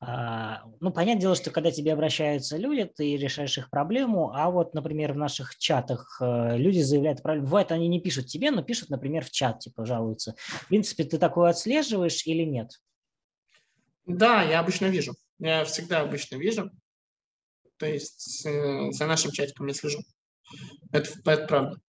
[0.00, 4.74] А, ну, понятное дело, что когда тебе обращаются люди, ты решаешь их проблему, а вот,
[4.74, 7.46] например, в наших чатах э, люди заявляют проблему.
[7.46, 10.34] Бывает, они не пишут тебе, но пишут, например, в чат, типа, жалуются.
[10.38, 12.70] В принципе, ты такое отслеживаешь или нет?
[14.06, 15.14] Да, я обычно вижу.
[15.38, 16.70] Я всегда обычно вижу.
[17.76, 20.00] То есть э, за нашим чатиком я слежу.
[20.92, 21.80] Это, это правда.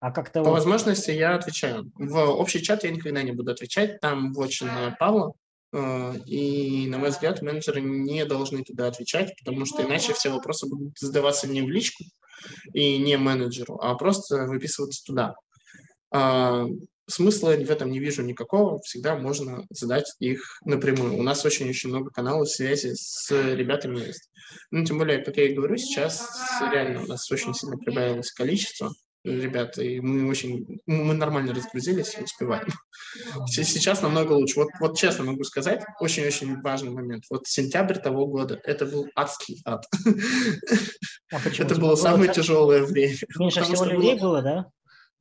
[0.00, 1.90] А как-то По возможности я отвечаю.
[1.94, 4.00] В общий чат я никогда не буду отвечать.
[4.00, 5.34] Там очень Павла.
[5.72, 10.66] Э, и, на мой взгляд, менеджеры не должны туда отвечать, потому что иначе все вопросы
[10.68, 12.04] будут задаваться не в личку
[12.72, 15.34] и не менеджеру, а просто выписываться туда.
[17.08, 21.16] Смысла в этом не вижу никакого, всегда можно задать их напрямую.
[21.16, 24.30] У нас очень-очень много каналов связи с ребятами есть.
[24.70, 26.28] Ну, тем более, как я и говорю, сейчас
[26.60, 28.92] реально у нас очень сильно прибавилось количество
[29.26, 32.68] ребята, и мы очень, мы нормально разгрузились и успеваем.
[33.46, 34.60] Сейчас намного лучше.
[34.60, 37.24] Вот, вот честно могу сказать, очень-очень важный момент.
[37.30, 39.84] Вот сентябрь того года, это был адский ад.
[41.32, 43.16] А это было, самое тяжелое время.
[43.38, 44.66] Меньше всего людей было, да?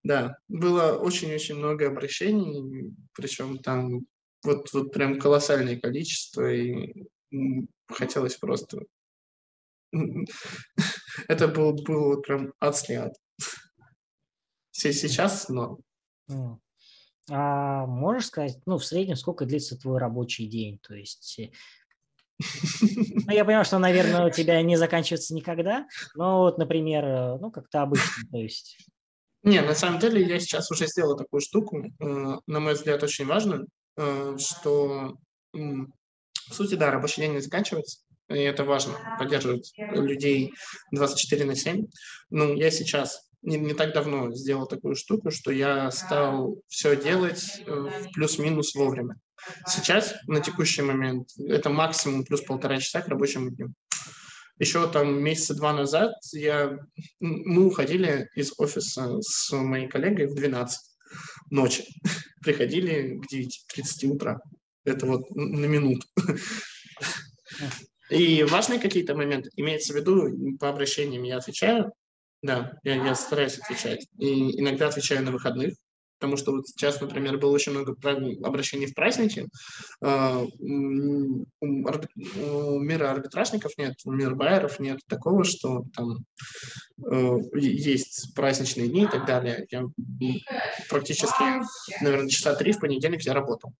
[0.05, 4.05] Да, было очень-очень много обращений, причем там
[4.43, 7.07] вот, вот прям колоссальное количество, и
[7.87, 8.83] хотелось просто...
[11.27, 13.15] Это был, был вот прям адский ад.
[14.71, 15.79] Сейчас, но...
[17.31, 20.77] А можешь сказать, ну, в среднем, сколько длится твой рабочий день?
[20.87, 21.49] То есть э,
[23.25, 27.49] ну, я понимаю, что, наверное, у тебя не заканчивается никогда, но вот, например, э, ну,
[27.49, 28.77] как-то обычно, то есть...
[29.45, 33.25] Не, на самом деле я сейчас уже сделал такую штуку, э, на мой взгляд, очень
[33.25, 33.67] важную,
[34.37, 35.13] что,
[35.53, 40.51] в сути, да, рабочий день не заканчивается, и это важно, поддерживать людей
[40.91, 41.85] 24 на 7.
[42.29, 47.61] Ну, я сейчас не, не так давно сделал такую штуку, что я стал все делать
[47.65, 49.15] э, плюс-минус вовремя.
[49.67, 53.73] Сейчас, на текущий момент, это максимум плюс полтора часа к рабочему дню.
[54.57, 56.79] Еще там месяца два назад я,
[57.19, 60.79] мы уходили из офиса с моей коллегой в 12
[61.51, 61.85] ночи.
[62.41, 64.39] Приходили к 9.30 утра.
[64.85, 66.07] Это вот на минуту.
[68.09, 71.91] И важные какие-то моменты, имеется в виду, по обращениям я отвечаю,
[72.43, 74.07] да, я, я стараюсь отвечать.
[74.19, 75.73] И иногда отвечаю на выходных,
[76.19, 77.95] потому что вот сейчас, например, было очень много
[78.43, 79.47] обращений в праздники.
[80.01, 86.25] А, у мира арбитражников нет, у мира байеров нет такого, что там
[87.11, 89.67] э, есть праздничные дни и так далее.
[89.69, 89.85] Я
[90.89, 91.43] практически,
[92.01, 93.73] наверное, часа три в понедельник я работал.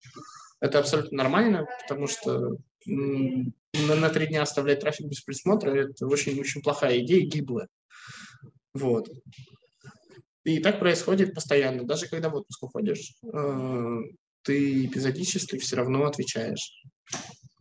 [0.60, 6.62] Это абсолютно нормально, потому что на, на три дня оставлять трафик без присмотра– это очень-очень
[6.62, 7.68] плохая идея, гиблая.
[8.74, 9.10] Вот.
[10.46, 11.84] И так происходит постоянно.
[11.84, 14.00] Даже когда в отпуск уходишь, э,
[14.44, 16.84] ты эпизодически все равно отвечаешь.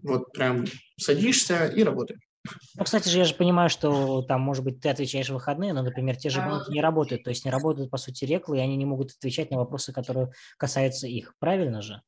[0.02, 0.66] Вот прям
[0.98, 2.20] садишься и работаешь.
[2.76, 5.82] Ну, кстати же, я же понимаю, что там, может быть, ты отвечаешь в выходные, но,
[5.82, 8.76] например, те же банки не работают, то есть не работают, по сути, реклы, и они
[8.76, 11.34] не могут отвечать на вопросы, которые касаются их.
[11.38, 12.02] Правильно же?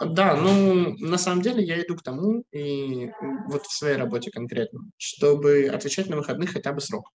[0.00, 3.10] Да, ну, на самом деле я иду к тому, и
[3.48, 7.10] вот в своей работе конкретно, чтобы отвечать на выходных хотя бы срок.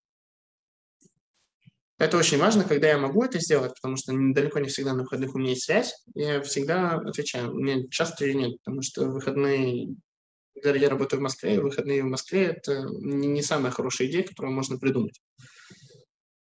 [1.98, 5.34] Это очень важно, когда я могу это сделать, потому что далеко не всегда на выходных
[5.34, 5.94] у меня есть связь.
[6.14, 7.54] Я всегда отвечаю.
[7.54, 9.96] У меня часто ее нет, потому что выходные,
[10.56, 14.78] когда я работаю в Москве, выходные в Москве– это не самая хорошая идея, которую можно
[14.78, 15.22] придумать.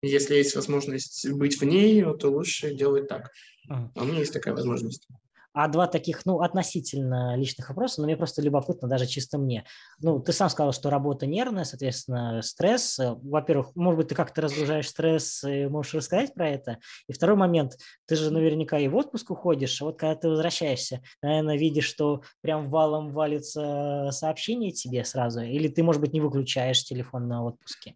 [0.03, 3.31] Если есть возможность быть в ней, то лучше делать так.
[3.69, 5.07] А у меня есть такая возможность.
[5.55, 9.65] А два таких, ну, относительно личных вопроса, но мне просто любопытно, даже чисто мне.
[10.01, 12.99] Ну, ты сам сказал, что работа нервная, соответственно, стресс.
[12.99, 16.79] Во-первых, может быть, ты как-то разгружаешь стресс, и можешь рассказать про это?
[17.09, 21.03] И второй момент, ты же наверняка и в отпуск уходишь, а вот когда ты возвращаешься,
[21.23, 26.83] наверное, видишь, что прям валом валится сообщение тебе сразу, или ты, может быть, не выключаешь
[26.83, 27.95] телефон на отпуске?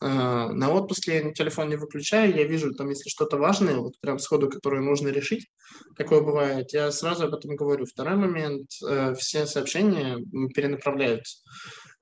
[0.00, 4.18] А, на отпуске я телефон не выключаю, я вижу там, если что-то важное, вот прям
[4.18, 5.48] сходу, которое нужно решить,
[5.96, 6.72] такое бывает, бывает.
[6.72, 7.86] Я сразу об этом говорю.
[7.86, 8.70] Второй момент.
[8.86, 10.18] Э, все сообщения
[10.54, 11.24] перенаправляют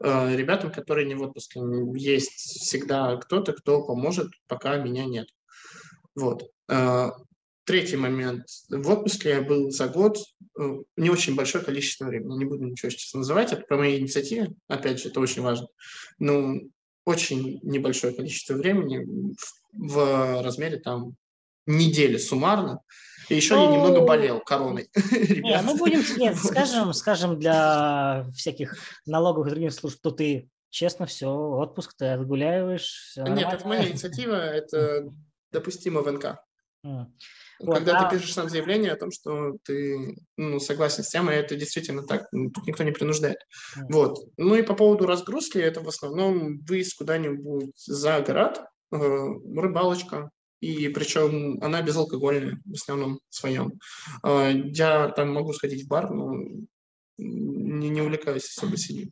[0.03, 1.61] э, ребятам, которые не в отпуске.
[1.95, 5.29] Есть всегда кто-то, кто поможет, пока меня нет.
[6.15, 6.51] Вот.
[6.69, 7.11] Э,
[7.65, 8.45] третий момент.
[8.69, 10.19] В отпуске я был за год
[10.97, 12.39] не очень большое количество времени.
[12.39, 13.53] Не буду ничего сейчас называть.
[13.53, 14.51] Это по моей инициативе.
[14.69, 15.69] Опять же, это очень важно.
[16.19, 16.71] Ну,
[17.07, 19.07] очень небольшое количество времени
[19.73, 21.17] в, в размере там
[21.77, 22.81] недели суммарно.
[23.29, 24.89] И еще ну, я немного болел короной.
[25.65, 31.29] Ну будем, нет, скажем, скажем для всяких налоговых и других служб, то ты честно все,
[31.29, 33.13] отпуск ты отгуляешь.
[33.17, 33.55] Нет, нормально.
[33.55, 35.09] это моя инициатива, это
[35.53, 36.41] допустимо в НК.
[36.83, 38.09] Вот, Когда а...
[38.09, 42.03] ты пишешь сам заявление о том, что ты ну, согласен с тем, и это действительно
[42.03, 43.37] так, ну, тут никто не принуждает.
[43.77, 43.83] Mm.
[43.91, 44.19] Вот.
[44.39, 50.31] Ну и по поводу разгрузки, это в основном выезд куда-нибудь за город, э, рыбалочка,
[50.61, 53.81] и причем она безалкогольная в основном своем.
[54.23, 56.33] А, я там могу сходить в бар, но
[57.19, 59.11] не, не увлекаюсь особо сидим.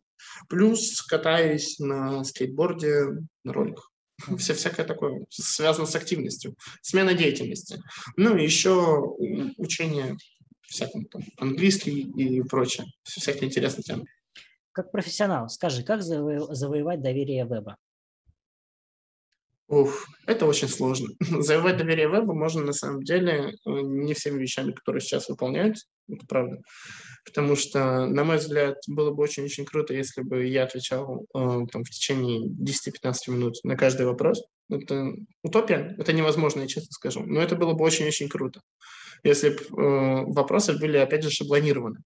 [0.48, 3.06] Плюс катаюсь на скейтборде,
[3.44, 3.90] на роликах.
[4.36, 7.80] Все, всякое такое связано с активностью, смена деятельности.
[8.16, 9.14] Ну и еще
[9.56, 10.16] учение
[10.62, 14.04] всякому там, английский и прочее, всякие интересные темы.
[14.72, 17.76] Как профессионал, скажи, как завоевать доверие веба?
[19.68, 21.08] Ух, это очень сложно.
[21.20, 25.86] Завоевать доверие веба можно на самом деле э, не всеми вещами, которые сейчас выполняются.
[26.10, 26.62] это правда.
[27.26, 31.84] Потому что, на мой взгляд, было бы очень-очень круто, если бы я отвечал э, там,
[31.84, 34.42] в течение 10-15 минут на каждый вопрос.
[34.70, 37.22] Это утопия, это невозможно, я честно скажу.
[37.26, 38.62] Но это было бы очень-очень круто,
[39.22, 42.00] если бы э, вопросы были, опять же, шаблонированы.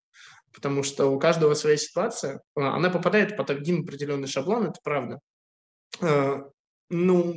[0.53, 5.21] Потому что у каждого своя ситуация, э, она попадает под один определенный шаблон, это правда.
[6.95, 7.35] Ну,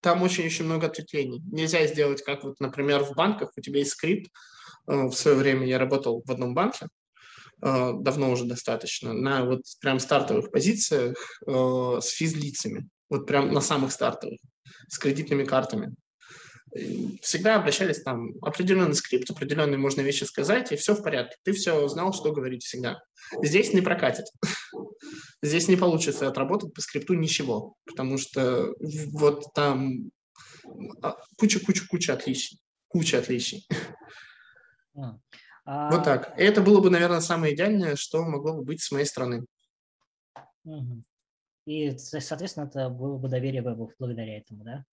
[0.00, 1.42] там очень-очень много ответвлений.
[1.50, 4.30] Нельзя сделать, как вот, например, в банках, у тебя есть скрипт.
[4.86, 6.86] Э, в свое время я работал в одном банке,
[7.62, 11.16] э, давно уже достаточно, на вот прям стартовых позициях
[11.48, 14.38] э, с физлицами, вот прям на самых стартовых,
[14.88, 15.92] с кредитными картами
[17.22, 21.36] всегда обращались там определенный скрипт, определенные можно вещи сказать, и все в порядке.
[21.42, 23.00] Ты все знал, что говорить всегда.
[23.42, 24.26] Здесь не прокатит.
[25.42, 28.74] Здесь не получится отработать по скрипту ничего, потому что
[29.12, 30.10] вот там
[31.38, 32.58] куча-куча-куча отличий.
[32.88, 33.66] Куча отличий.
[35.64, 35.90] А...
[35.90, 36.32] Вот так.
[36.36, 39.44] Это было бы, наверное, самое идеальное, что могло бы быть с моей стороны.
[41.66, 44.84] И, соответственно, это было бы доверие вебу благодаря этому, да?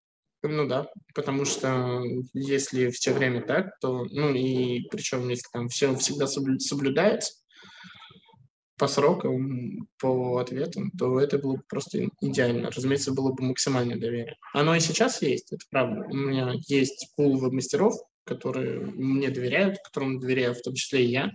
[0.45, 2.01] Ну да, потому что
[2.33, 7.42] если все время так, то, ну и причем если там все всегда соблюдается
[8.77, 12.71] по срокам, по ответам, то это было бы просто идеально.
[12.71, 14.37] Разумеется, было бы максимальное доверие.
[14.53, 16.05] Оно и сейчас есть, это правда.
[16.09, 17.93] У меня есть пул мастеров,
[18.25, 21.31] которые мне доверяют, которым доверяю в том числе и я.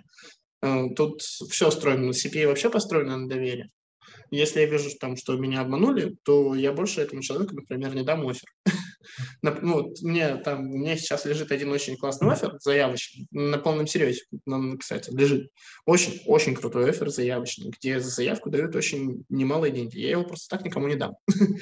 [0.62, 3.70] Э, тут все строено CPA вообще построено на доверии.
[4.30, 8.26] Если я вижу, там, что меня обманули, то я больше этому человеку, например, не дам
[8.26, 8.48] офер.
[9.42, 13.86] ну, вот мне там, у меня сейчас лежит один очень классный офер заявочный, на полном
[13.86, 14.22] серьезе,
[14.78, 15.50] кстати, лежит.
[15.86, 19.98] Очень, очень крутой офер заявочный, где за заявку дают очень немалые деньги.
[19.98, 21.14] Я его просто так никому не дам.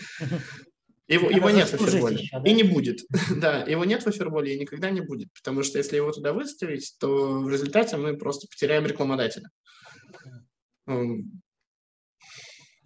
[1.08, 2.16] Его, его нет в оферболе.
[2.16, 2.50] Еще, да?
[2.50, 2.98] И не будет.
[3.36, 5.32] да, его нет в оферболе и никогда не будет.
[5.34, 9.48] Потому что если его туда выставить, то в результате мы просто потеряем рекламодателя.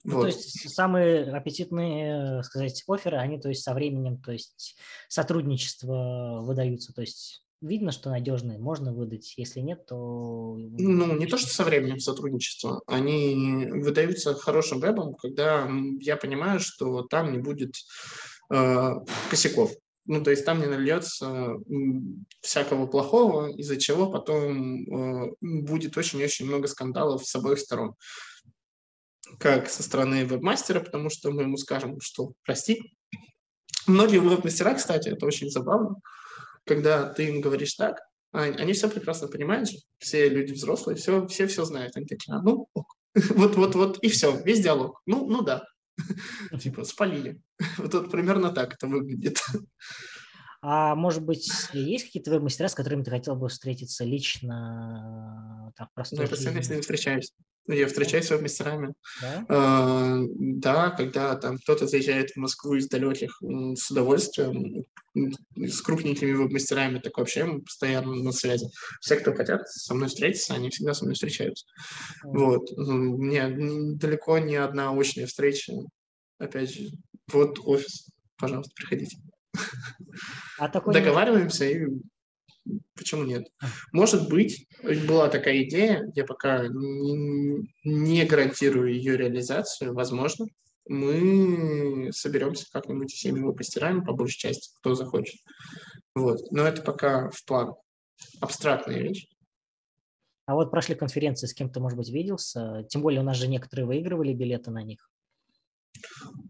[0.04, 0.20] Ну, вот.
[0.22, 4.76] То есть самые аппетитные, сказать, оферы, они, то есть, со временем, то есть,
[5.08, 10.56] сотрудничество выдаются, то есть, видно, что надежные, можно выдать, если нет, то...
[10.56, 15.68] Ну, не то, что со временем сотрудничество, они выдаются хорошим вебом, когда
[16.00, 17.74] я понимаю, что там не будет
[18.52, 18.92] э,
[19.28, 19.72] косяков.
[20.06, 21.56] Ну, то есть там не нальется
[22.40, 27.94] всякого плохого, из-за чего потом э, будет очень-очень много скандалов с обоих сторон
[29.38, 32.94] как со стороны вебмастера, потому что мы ему скажем, что прости.
[33.86, 35.96] Многие веб-мастера, кстати, это очень забавно,
[36.66, 37.98] когда ты им говоришь так,
[38.32, 41.96] они все прекрасно понимают же, все люди взрослые, все, все все знают.
[41.96, 42.68] Они такие, а, ну,
[43.14, 45.00] вот, вот, вот, и все, весь диалог.
[45.06, 45.64] Ну, ну да.
[46.60, 47.40] Типа, спалили.
[47.78, 49.40] Вот примерно так это выглядит.
[50.62, 55.72] А может быть, есть какие-то веб-мастера, с которыми ты хотел бы встретиться лично?
[55.76, 57.32] Так, простой ну, я постоянно с ними встречаюсь.
[57.66, 58.92] Я встречаюсь с веб-мастерами.
[59.22, 59.46] Да?
[59.48, 63.40] А, да, когда там кто-то заезжает в Москву из далеких
[63.74, 64.84] с удовольствием,
[65.56, 68.66] с крупненькими веб-мастерами, так вообще мы постоянно на связи.
[69.00, 71.64] Все, кто хотят со мной встретиться, они всегда со мной встречаются.
[72.26, 72.38] Mm.
[72.38, 72.70] Вот.
[72.76, 73.48] Мне
[73.96, 75.72] далеко не одна очная встреча.
[76.38, 76.90] Опять же,
[77.32, 79.16] вот офис, пожалуйста, приходите.
[80.58, 81.86] А такой Договариваемся и
[82.94, 83.48] почему нет?
[83.60, 83.66] А.
[83.92, 84.66] Может быть,
[85.06, 90.46] была такая идея, я пока не, гарантирую ее реализацию, возможно,
[90.86, 95.40] мы соберемся как-нибудь всеми его постираем, по большей части, кто захочет.
[96.14, 96.40] Вот.
[96.50, 97.76] Но это пока в планах.
[98.40, 99.26] Абстрактная вещь.
[100.46, 102.84] А вот прошли конференции, с кем-то, может быть, виделся?
[102.88, 105.08] Тем более у нас же некоторые выигрывали билеты на них.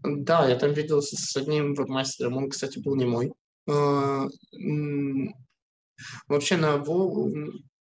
[0.03, 3.33] Да, я там виделся с одним вебмастером, он, кстати, был не мой.
[3.69, 4.27] А,
[6.29, 7.29] вообще на, Во,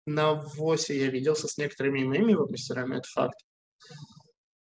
[0.05, 3.39] на ВОСе я виделся с некоторыми моими веб-мастерами, это факт.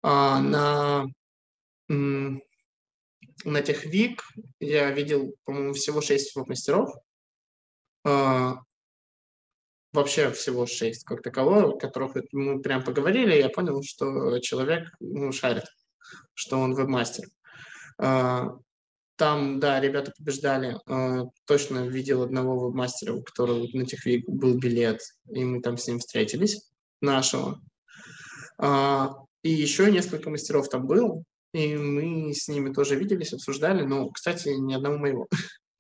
[0.03, 1.07] А на,
[1.88, 4.22] на Техвик
[4.61, 6.90] я видел, по-моему, всего шесть веб-мастеров.
[8.05, 8.57] А,
[9.92, 15.64] вообще всего шесть как такового, которых мы прям поговорили, я понял, что человек ну, шарит
[16.35, 17.29] что он вебмастер.
[17.99, 18.57] А,
[19.16, 20.79] там, да, ребята побеждали.
[20.87, 25.88] А, точно видел одного вебмастера, у которого на Техвик был билет, и мы там с
[25.88, 27.61] ним встретились, нашего.
[28.59, 34.09] А, и еще несколько мастеров там было, и мы с ними тоже виделись, обсуждали, но,
[34.11, 35.29] кстати, ни одного моего,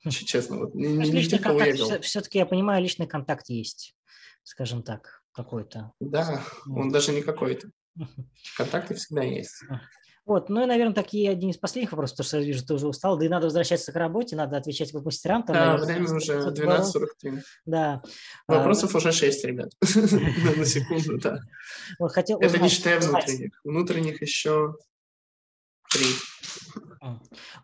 [0.08, 0.58] честно.
[0.58, 3.94] Вот, не, личный контакт, все-таки я понимаю, личный контакт есть,
[4.42, 5.92] скажем так, какой-то.
[6.00, 7.70] Да, он даже не какой-то.
[8.56, 9.62] Контакты всегда есть.
[10.28, 12.86] Вот, ну и, наверное, такие один из последних вопросов, потому что я вижу, ты уже
[12.86, 15.42] устал, да и надо возвращаться к работе, надо отвечать веб-мастерам.
[15.42, 17.40] Там, да, время уже 12.43.
[17.64, 18.02] Да.
[18.46, 21.40] Вопросов уже 6, ребят, на секунду, да.
[21.98, 23.58] Это не считая внутренних.
[23.64, 24.76] Внутренних еще
[25.90, 26.04] три.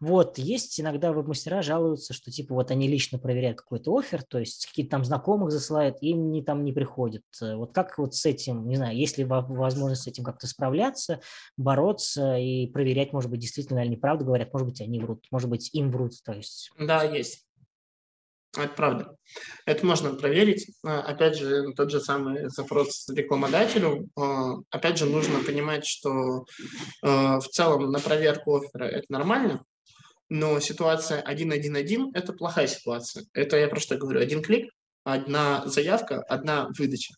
[0.01, 4.66] Вот, есть иногда веб-мастера жалуются, что типа вот они лично проверяют какой-то офер, то есть
[4.66, 7.24] какие-то там знакомых засылают, им не, там не приходит.
[7.41, 11.20] Вот как вот с этим, не знаю, есть ли возможность с этим как-то справляться,
[11.57, 15.70] бороться и проверять, может быть, действительно или неправду говорят, может быть, они врут, может быть,
[15.72, 16.70] им врут, то есть.
[16.78, 17.43] Да, есть.
[18.57, 19.17] Это правда.
[19.67, 20.71] Это можно проверить.
[20.85, 24.09] А, опять же, тот же самый запрос рекламодателю.
[24.17, 26.45] А, опять же, нужно понимать, что
[27.03, 29.65] а, в целом на проверку оффера это нормально,
[30.29, 33.25] но ситуация 1.1.1– это плохая ситуация.
[33.33, 34.21] Это я про что говорю?
[34.21, 34.71] Один клик,
[35.03, 37.15] одна заявка, одна выдача.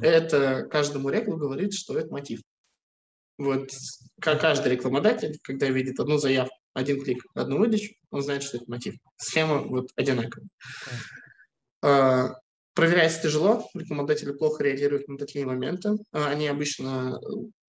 [0.00, 2.40] Это каждому реклу говорит, что это мотив.
[3.38, 3.70] Вот
[4.20, 8.70] как каждый рекламодатель, когда видит одну заявку, один клик, одну выдачу, он знает, что это
[8.70, 8.94] мотив.
[9.16, 10.48] Схема вот одинаковая.
[11.84, 12.32] Uh,
[12.74, 15.96] проверяется тяжело, рекламодатели плохо реагируют на такие моменты.
[16.12, 17.20] А, они обычно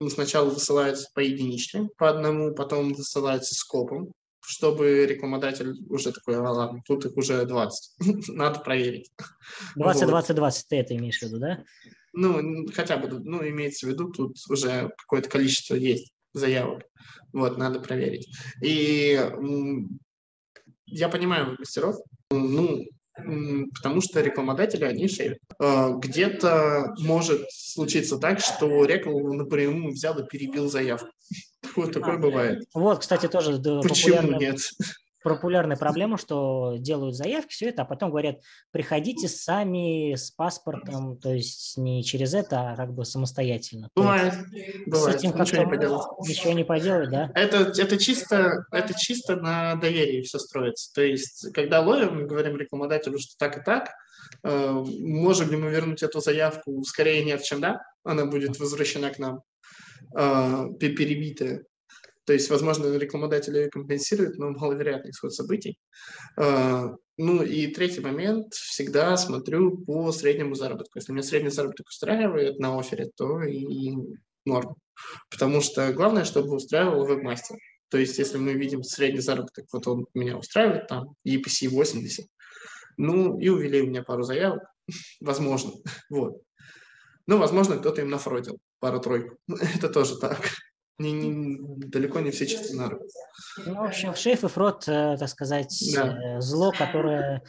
[0.10, 6.82] сначала высылаются по единичке, по одному, потом высылаются скопом, чтобы рекламодатель уже такой, а, ладно,
[6.86, 7.94] тут их уже 20,
[8.30, 9.12] надо проверить.
[9.76, 11.64] 20, 20, 20, ты это имеешь в виду, да?
[12.14, 16.84] Ну, хотя бы, ну, имеется в виду, тут уже какое-то количество есть заявок.
[17.32, 18.28] Вот, надо проверить.
[18.62, 19.20] И
[20.86, 21.96] я понимаю мастеров,
[22.32, 25.40] ну, потому что рекламодатели, они шеют.
[25.60, 31.10] А, где-то может случиться так, что рекламу напрямую взял и перебил заявку.
[31.76, 32.66] Вот такое а, бывает.
[32.76, 34.60] Вот, кстати, тоже Почему нет?
[35.24, 41.34] Популярная проблема, что делают заявки, все это, а потом говорят, приходите сами с паспортом, то
[41.34, 43.90] есть не через это, а как бы самостоятельно.
[43.96, 44.34] Бывает,
[44.86, 45.20] бывает.
[45.20, 46.08] С этим ничего не поделать.
[46.28, 47.32] Ничего не поделать, да?
[47.36, 50.94] Это, это, чисто, это чисто на доверии все строится.
[50.94, 53.92] То есть, когда ловим, мы говорим рекламодателю, что так и так,
[54.44, 56.84] э, можем ли мы вернуть эту заявку?
[56.84, 57.82] Скорее нет, чем да.
[58.04, 59.42] Она будет возвращена к нам
[60.16, 61.64] э, перебитая.
[62.26, 65.78] То есть, возможно, рекламодатели компенсируют, но маловероятный исход событий.
[66.38, 70.98] А, ну и третий момент, всегда смотрю по среднему заработку.
[70.98, 73.94] Если меня средний заработок устраивает на офере, то и
[74.46, 74.76] норм.
[75.30, 77.58] Потому что главное, чтобы устраивал вебмастер.
[77.90, 82.26] То есть, если мы видим средний заработок, вот он меня устраивает, там, EPC 80,
[82.98, 84.64] ну, и увели у меня пару заявок,
[85.22, 85.74] возможно,
[86.10, 86.42] вот.
[87.28, 89.38] Ну, возможно, кто-то им нафродил пару-тройку.
[89.76, 90.40] Это тоже так
[91.00, 93.06] не, не, далеко не все чисты на руку.
[93.66, 96.38] Ну, в общем, шейф и фрод, э, так сказать, да.
[96.38, 97.42] Э, зло, которое...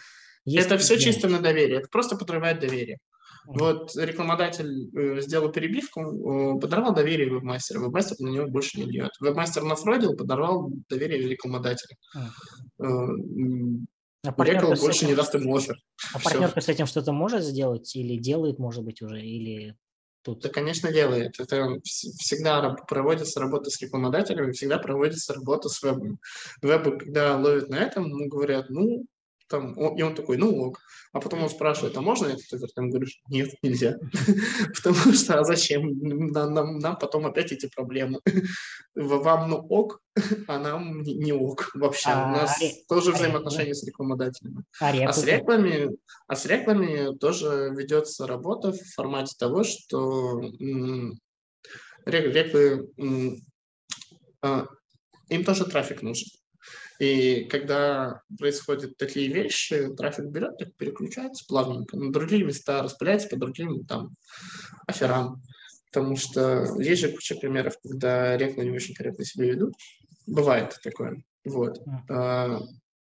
[0.44, 2.98] Есть это все чисто на доверие, это просто подрывает доверие.
[3.46, 9.12] Вот рекламодатель э, сделал перебивку, подорвал доверие вебмастера, вебмастер на него больше не льет.
[9.20, 11.96] Вебмастер нафродил, подорвал доверие рекламодателя.
[14.26, 15.76] А партнер больше этим, не даст ему офер.
[16.14, 19.76] А партнер с этим что-то может сделать или делает, может быть, уже, или
[20.24, 20.40] тут?
[20.40, 21.38] Да, конечно, делает.
[21.38, 26.18] Это всегда проводится работа с рекламодателями, всегда проводится работа с вебом.
[26.62, 29.04] Вебы, когда ловят на этом, ну, говорят, ну,
[29.48, 30.80] там, и он такой, ну ок.
[31.12, 32.42] А потом он спрашивает, а можно это?
[32.50, 33.96] Ты там говоришь, нет, нельзя.
[34.74, 35.98] Потому что, а зачем?
[35.98, 38.20] Нам, нам, потом опять эти проблемы.
[38.94, 40.00] Вам ну ок,
[40.46, 42.10] а нам не ок вообще.
[42.10, 44.64] У а нас тоже взаимоотношения с рекламодателями.
[44.80, 45.90] А, а с реклами,
[46.28, 50.40] а с реклами тоже ведется работа в формате того, что
[52.06, 52.88] реклы
[55.28, 56.28] им тоже трафик нужен.
[57.00, 63.36] И когда происходят такие вещи, трафик берет, так переключается плавненько на другие места, распыляется по
[63.36, 64.14] другим там
[64.86, 65.42] аферам.
[65.92, 69.74] Потому что есть же куча примеров, когда рекламы не очень корректно себя ведут.
[70.26, 71.22] Бывает такое.
[71.44, 71.78] Вот.
[72.08, 72.60] А,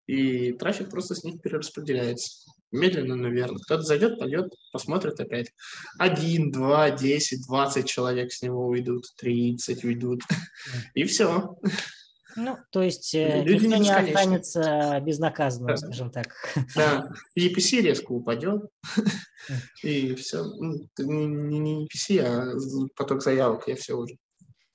[0.07, 2.51] и трафик просто с них перераспределяется.
[2.72, 3.61] Медленно, наверное.
[3.61, 5.53] Кто-то зайдет, пойдет, посмотрит опять.
[5.99, 10.22] Один, два, десять, двадцать человек с него уйдут, тридцать уйдут.
[10.95, 11.57] И все.
[12.37, 15.76] Ну, то есть э, Люди никто не, не останется безнаказанным, да.
[15.76, 16.28] скажем так.
[16.74, 17.09] Да,
[17.39, 18.62] EPC резко упадет,
[19.82, 20.45] и все.
[20.45, 22.55] Ну, не, не EPC, а
[22.97, 24.16] поток заявок, я все уже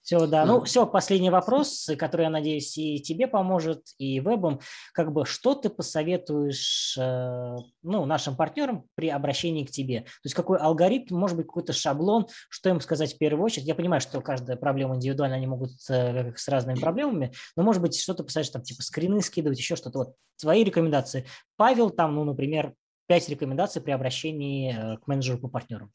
[0.09, 0.43] все, да.
[0.43, 4.59] Ну, все, последний вопрос, который, я надеюсь, и тебе поможет, и вебом.
[4.91, 9.99] Как бы, что ты посоветуешь э, ну, нашим партнерам при обращении к тебе?
[9.99, 13.67] То есть какой алгоритм, может быть, какой-то шаблон, что им сказать в первую очередь?
[13.67, 18.01] Я понимаю, что каждая проблема индивидуальна, они могут э, с разными проблемами, но, может быть,
[18.01, 19.99] что-то посоветуешь, там, типа, скрины скидывать, еще что-то.
[19.99, 21.27] Вот твои рекомендации.
[21.55, 22.73] Павел, там, ну, например,
[23.05, 25.91] пять рекомендаций при обращении э, к менеджеру по партнерам.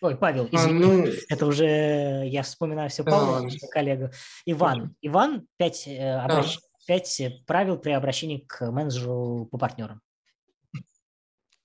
[0.00, 1.06] Ой, Павел, извини, а, ну...
[1.28, 4.10] это уже я вспоминаю все Павла, да, коллегу.
[4.46, 4.94] Иван.
[5.02, 6.56] Иван, пять, э, обращ...
[6.56, 6.60] да.
[6.86, 10.00] пять правил при обращении к менеджеру по партнерам.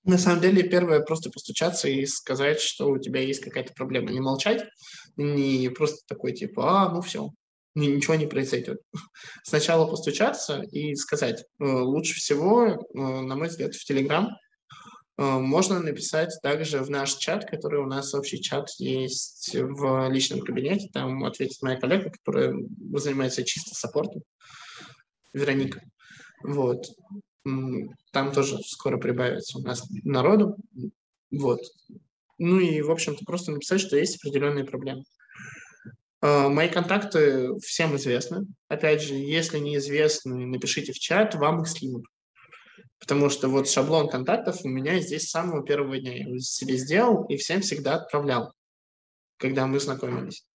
[0.03, 4.11] На самом деле, первое просто постучаться и сказать, что у тебя есть какая-то проблема.
[4.11, 4.65] Не молчать,
[5.15, 7.29] не просто такой типа, а, ну все,
[7.75, 8.81] ничего не произойдет.
[9.43, 11.45] Сначала постучаться и сказать.
[11.59, 14.29] Э, лучше всего, э, на мой взгляд, в Телеграм э,
[15.17, 20.89] можно написать также в наш чат, который у нас общий чат есть в личном кабинете.
[20.91, 22.55] Там ответит моя коллега, которая
[22.95, 24.23] занимается чисто саппортом,
[25.33, 25.81] Вероника.
[26.43, 26.87] Вот.
[28.11, 30.57] Там тоже скоро прибавится у нас народу.
[31.31, 31.61] Вот.
[32.37, 35.03] Ну и, в общем-то, просто написать, что есть определенные проблемы.
[36.21, 38.47] А, мои контакты всем известны.
[38.69, 42.05] Опять же, если неизвестны, напишите в чат, вам их скинут.
[43.03, 46.13] Потому что вот шаблон контактов у меня здесь с самого первого дня.
[46.13, 48.53] Я его себе сделал и всем всегда отправлял,
[49.37, 50.45] когда мы знакомились.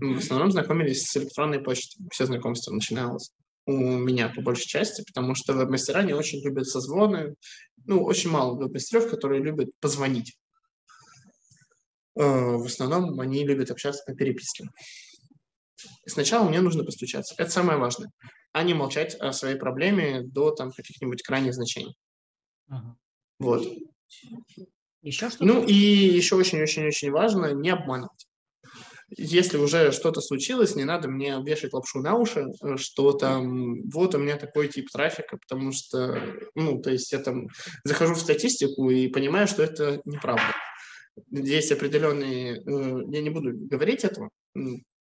[0.00, 2.06] Мы в основном знакомились с электронной почтой.
[2.10, 3.32] Все знакомства начиналось
[3.66, 7.34] у меня по большей части, потому что веб-мастера не очень любят созвоны.
[7.86, 10.38] Ну, очень мало веб-мастеров, которые любят позвонить.
[12.16, 12.22] Э,
[12.56, 14.68] в основном они любят общаться по переписке.
[16.06, 17.34] Сначала мне нужно постучаться.
[17.38, 18.10] Это самое важное.
[18.52, 21.96] А не молчать о своей проблеме до там каких-нибудь крайних значений.
[22.68, 22.96] Ага.
[23.38, 23.66] Вот.
[25.02, 25.44] Еще что-то?
[25.44, 28.26] Ну и еще очень-очень-очень важно не обманывать.
[29.16, 34.14] Если уже что-то случилось, не надо мне вешать лапшу на уши, э, что там вот
[34.14, 36.22] у меня такой тип трафика, потому что,
[36.54, 37.48] ну, то есть я там
[37.82, 40.44] захожу в статистику и понимаю, что это неправда
[41.30, 44.30] есть определенные, э, я не буду говорить этого,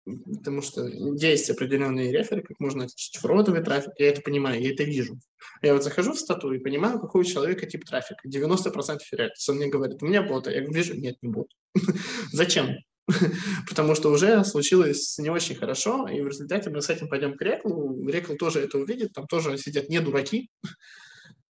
[0.05, 4.85] потому что есть определенные реферы, как можно отличить фродовый трафик, я это понимаю, я это
[4.85, 5.19] вижу.
[5.63, 8.29] Я вот захожу в стату и понимаю, какой у человека тип трафика.
[8.29, 9.49] 90% реальность.
[9.49, 10.51] Он мне говорит, у меня бота.
[10.51, 11.49] Я вижу, нет, не бот.
[12.33, 12.77] Зачем?
[13.69, 17.43] Потому что уже случилось не очень хорошо, и в результате мы с этим пойдем к
[17.43, 18.07] Реклу.
[18.09, 20.51] Рекл тоже это увидит, там тоже сидят не дураки,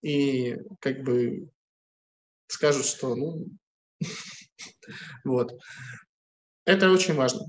[0.03, 1.49] и как бы
[2.49, 3.47] скажут, что ну,
[5.25, 5.53] вот.
[6.67, 7.47] Это очень важно.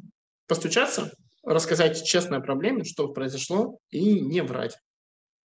[0.48, 1.12] Постучаться,
[1.43, 4.78] рассказать честно о проблеме, что произошло, и не врать.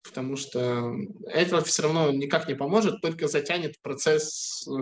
[0.02, 0.94] Потому что
[1.26, 4.80] это все равно никак не поможет, только затянет процесс э,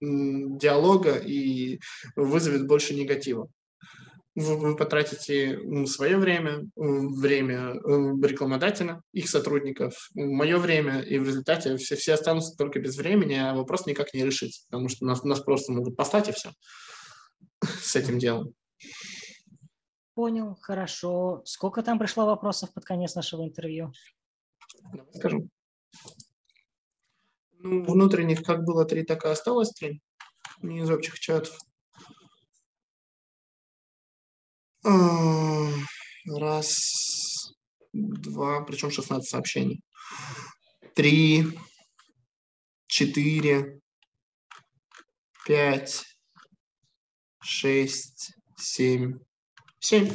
[0.00, 1.80] диалога и
[2.14, 3.48] вызовет больше негатива
[4.36, 7.78] вы потратите свое время, время э,
[8.22, 13.54] рекламодателя, их сотрудников, мое время, и в результате все, все останутся только без времени, а
[13.54, 16.52] вопрос никак не решится, потому что нас, нас просто могут послать и все
[17.64, 18.52] с этим делом.
[20.16, 21.42] Понял, хорошо.
[21.44, 23.92] Сколько там пришло вопросов под конец нашего интервью?
[25.14, 25.50] Скажу.
[27.58, 30.00] Ну, внутренних как было три, так и осталось три.
[30.62, 31.58] Не из общих чатов.
[36.24, 37.52] Раз,
[37.92, 39.82] два, причем 16 сообщений.
[40.94, 41.44] Три,
[42.86, 43.82] четыре,
[45.44, 46.06] пять,
[47.42, 49.18] шесть, семь,
[49.86, 50.10] семь.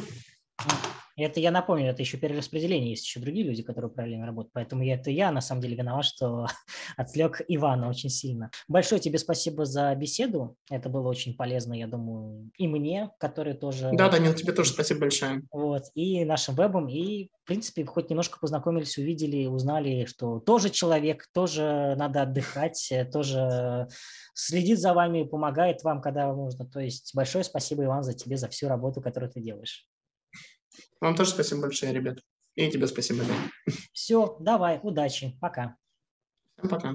[1.25, 5.09] Это я напомню, это еще перераспределение, есть еще другие люди, которые параллельно работают, поэтому это
[5.09, 6.47] я на самом деле виноват, что
[6.97, 8.51] отвлек Ивана очень сильно.
[8.67, 13.91] Большое тебе спасибо за беседу, это было очень полезно, я думаю, и мне, который тоже...
[13.93, 15.41] Да, Данил, тебе тоже спасибо большое.
[15.51, 21.27] Вот, и нашим вебом, и в принципе хоть немножко познакомились, увидели, узнали, что тоже человек,
[21.33, 23.87] тоже надо отдыхать, тоже
[24.33, 26.65] следит за вами, помогает вам, когда нужно.
[26.65, 29.87] То есть большое спасибо, Иван, за тебе, за всю работу, которую ты делаешь.
[30.99, 32.19] Вам тоже спасибо большое, ребят.
[32.55, 33.23] И тебе спасибо.
[33.23, 33.73] Да.
[33.93, 35.77] Все, давай, удачи, пока.
[36.57, 36.93] Всем пока.